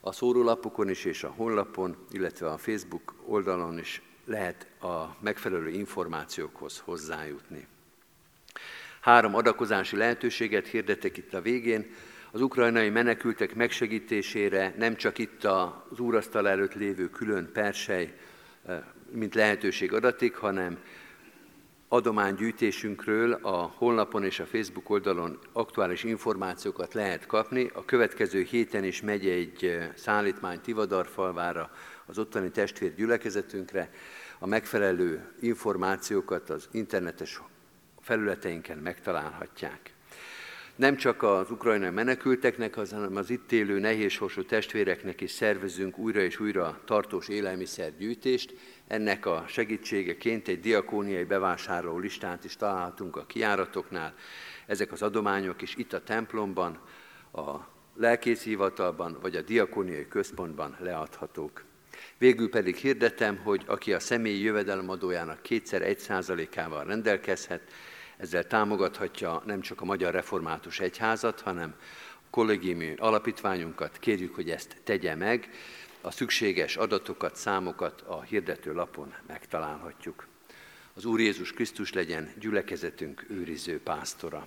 A 0.00 0.12
szórólapokon 0.12 0.88
is 0.88 1.04
és 1.04 1.24
a 1.24 1.32
honlapon, 1.36 1.96
illetve 2.10 2.50
a 2.50 2.58
Facebook 2.58 3.14
oldalon 3.24 3.78
is 3.78 4.02
lehet 4.24 4.66
a 4.80 5.16
megfelelő 5.20 5.68
információkhoz 5.68 6.78
hozzájutni. 6.78 7.66
Három 9.06 9.34
adakozási 9.34 9.96
lehetőséget 9.96 10.66
hirdetek 10.66 11.16
itt 11.16 11.34
a 11.34 11.40
végén. 11.40 11.86
Az 12.30 12.40
ukrajnai 12.40 12.90
menekültek 12.90 13.54
megsegítésére 13.54 14.74
nem 14.78 14.96
csak 14.96 15.18
itt 15.18 15.44
az 15.44 15.98
úrasztal 15.98 16.48
előtt 16.48 16.74
lévő 16.74 17.08
külön 17.08 17.50
persely 17.52 18.14
mint 19.10 19.34
lehetőség 19.34 19.92
adatik, 19.92 20.36
hanem 20.36 20.78
adománygyűjtésünkről 21.88 23.32
a 23.32 23.56
honlapon 23.76 24.24
és 24.24 24.40
a 24.40 24.46
Facebook 24.46 24.90
oldalon 24.90 25.38
aktuális 25.52 26.04
információkat 26.04 26.94
lehet 26.94 27.26
kapni. 27.26 27.70
A 27.74 27.84
következő 27.84 28.42
héten 28.42 28.84
is 28.84 29.02
megy 29.02 29.26
egy 29.26 29.78
szállítmány 29.94 30.60
Tivadarfalvára, 30.60 31.70
az 32.06 32.18
ottani 32.18 32.50
testvér 32.50 32.94
gyülekezetünkre. 32.94 33.90
A 34.38 34.46
megfelelő 34.46 35.32
információkat 35.40 36.50
az 36.50 36.68
internetes 36.72 37.40
felületeinken 38.06 38.78
megtalálhatják. 38.78 39.92
Nem 40.76 40.96
csak 40.96 41.22
az 41.22 41.50
ukrajnai 41.50 41.90
menekülteknek, 41.90 42.74
hanem 42.74 43.16
az 43.16 43.30
itt 43.30 43.52
élő 43.52 43.78
nehézsorsú 43.78 44.44
testvéreknek 44.44 45.20
is 45.20 45.30
szervezünk 45.30 45.98
újra 45.98 46.20
és 46.20 46.40
újra 46.40 46.80
tartós 46.84 47.28
élelmiszergyűjtést. 47.28 48.54
Ennek 48.86 49.26
a 49.26 49.44
segítségeként 49.48 50.48
egy 50.48 50.60
diakóniai 50.60 51.24
bevásárló 51.24 51.98
listát 51.98 52.44
is 52.44 52.56
találhatunk 52.56 53.16
a 53.16 53.26
kiáratoknál. 53.26 54.14
Ezek 54.66 54.92
az 54.92 55.02
adományok 55.02 55.62
is 55.62 55.74
itt 55.76 55.92
a 55.92 56.02
templomban, 56.02 56.80
a 57.32 57.54
lelkészhivatalban 57.94 59.18
vagy 59.20 59.36
a 59.36 59.42
diakóniai 59.42 60.08
központban 60.08 60.76
leadhatók. 60.80 61.64
Végül 62.18 62.50
pedig 62.50 62.76
hirdetem, 62.76 63.36
hogy 63.36 63.62
aki 63.66 63.92
a 63.92 64.00
személyi 64.00 64.42
jövedelemadójának 64.42 65.42
kétszer 65.42 65.82
egy 65.82 65.98
százalékával 65.98 66.84
rendelkezhet, 66.84 67.62
ezzel 68.16 68.46
támogathatja 68.46 69.42
nem 69.46 69.60
csak 69.60 69.80
a 69.80 69.84
Magyar 69.84 70.12
Református 70.12 70.80
Egyházat, 70.80 71.40
hanem 71.40 71.74
a 72.14 72.30
kollégiumi 72.30 72.94
alapítványunkat. 72.98 73.98
Kérjük, 73.98 74.34
hogy 74.34 74.50
ezt 74.50 74.76
tegye 74.84 75.14
meg. 75.14 75.50
A 76.00 76.10
szükséges 76.10 76.76
adatokat, 76.76 77.36
számokat 77.36 78.00
a 78.00 78.22
hirdető 78.22 78.72
lapon 78.72 79.14
megtalálhatjuk. 79.26 80.26
Az 80.94 81.04
Úr 81.04 81.20
Jézus 81.20 81.52
Krisztus 81.52 81.92
legyen 81.92 82.32
gyülekezetünk 82.38 83.24
őriző 83.28 83.80
pásztora. 83.80 84.46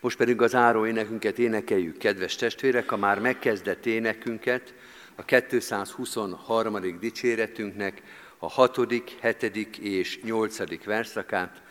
Most 0.00 0.16
pedig 0.16 0.42
az 0.42 0.54
áró 0.54 0.86
énekünket 0.86 1.38
énekeljük, 1.38 1.98
kedves 1.98 2.36
testvérek, 2.36 2.92
a 2.92 2.96
már 2.96 3.20
megkezdett 3.20 3.86
énekünket, 3.86 4.74
a 5.14 5.24
223. 5.24 6.98
dicséretünknek 6.98 8.02
a 8.38 8.48
6., 8.48 8.76
7. 9.20 9.78
és 9.78 10.20
8. 10.22 10.84
verszakát, 10.84 11.62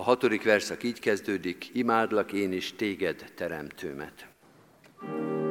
a 0.00 0.02
hatodik 0.02 0.42
verszak 0.42 0.82
így 0.82 1.00
kezdődik, 1.00 1.70
imádlak 1.72 2.32
én 2.32 2.52
is 2.52 2.72
téged, 2.76 3.32
teremtőmet. 3.34 4.28
thank 5.00 5.12
you 5.12 5.49